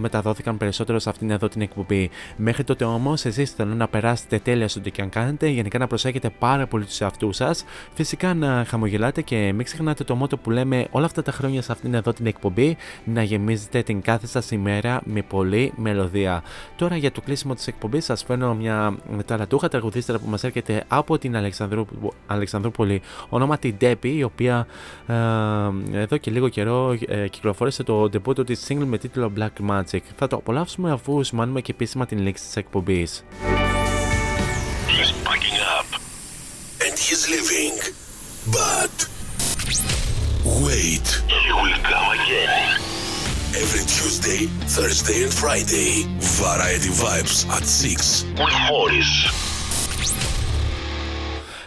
[0.00, 2.10] μεταδόθηκαν περισσότερο σε αυτήν εδώ την εκπομπή.
[2.36, 5.86] Μέχρι τότε όμως εσείς θέλω να περάσετε τέλεια στο τι και αν κάνετε, γενικά να
[5.86, 7.64] προσέχετε πάρα πολύ τους εαυτούς σας,
[7.94, 11.72] φυσικά να χαμογελάτε και μην ξεχνάτε το μότο που λέμε όλα αυτά τα χρόνια σε
[11.72, 16.42] αυτήν εδώ την εκπομπή να γεμίζετε την κάθε σας ημέρα με πολλή μελωδία.
[16.76, 21.18] Τώρα για το κλείσιμο της εκπομπής σας φέρνω μια ταλαντούχα τραγουδίστρα που μας έρχεται από
[21.18, 21.86] την Αλεξανδρού,
[22.26, 24.66] Αλεξανδρούπολη ονόματι Ντέπη η οποία
[25.06, 30.00] ε, εδώ και λίγο καιρό ε, κυκλοφόρησε το debut της single με τίτλο Black Magic.
[30.16, 33.24] Θα το απολαύσουμε αφού σημάνουμε και επίσημα την λήξη της εκπομπής.
[34.88, 35.88] He's packing up
[36.84, 37.76] and he's leaving.
[38.58, 38.96] But
[40.64, 41.06] wait,
[41.42, 42.64] he will come again.
[43.62, 44.40] Every Tuesday,
[44.76, 45.90] Thursday and Friday,
[46.42, 49.12] Variety Vibes at 6 with Morris.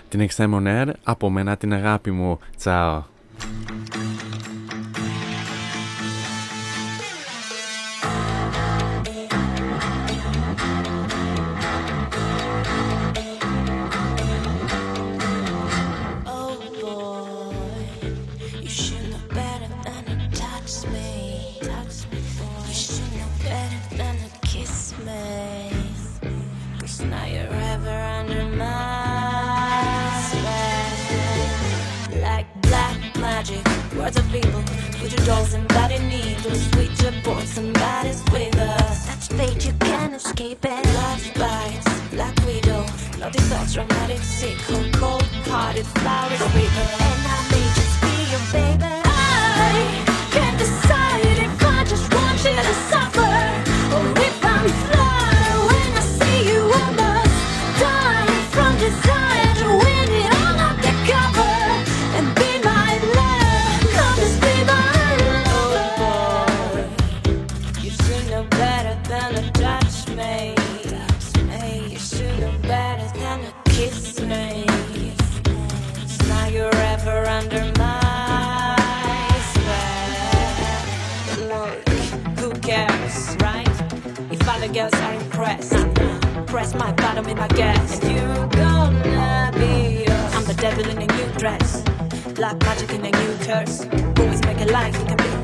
[0.10, 2.40] Την Extreme On Air, από μένα την αγάπη μου.
[2.58, 3.04] Τσάω.
[35.28, 36.70] With dolls and body needles.
[36.78, 39.08] With your boys, somebody's with us.
[39.08, 40.86] That's fate, you can't escape it.
[40.94, 42.86] Love bites, black widow.
[43.20, 44.58] Naughty thoughts, dramatic, sick,
[44.94, 46.88] cold hearted, flowers, river.
[47.08, 49.07] And I may just be your baby.
[87.18, 88.00] Bottom in my gas.
[88.00, 90.36] And you're gonna be yours.
[90.36, 91.84] I'm the devil in a new dress.
[92.36, 93.88] Black magic in a new curse.
[94.20, 95.37] Always make it like you can be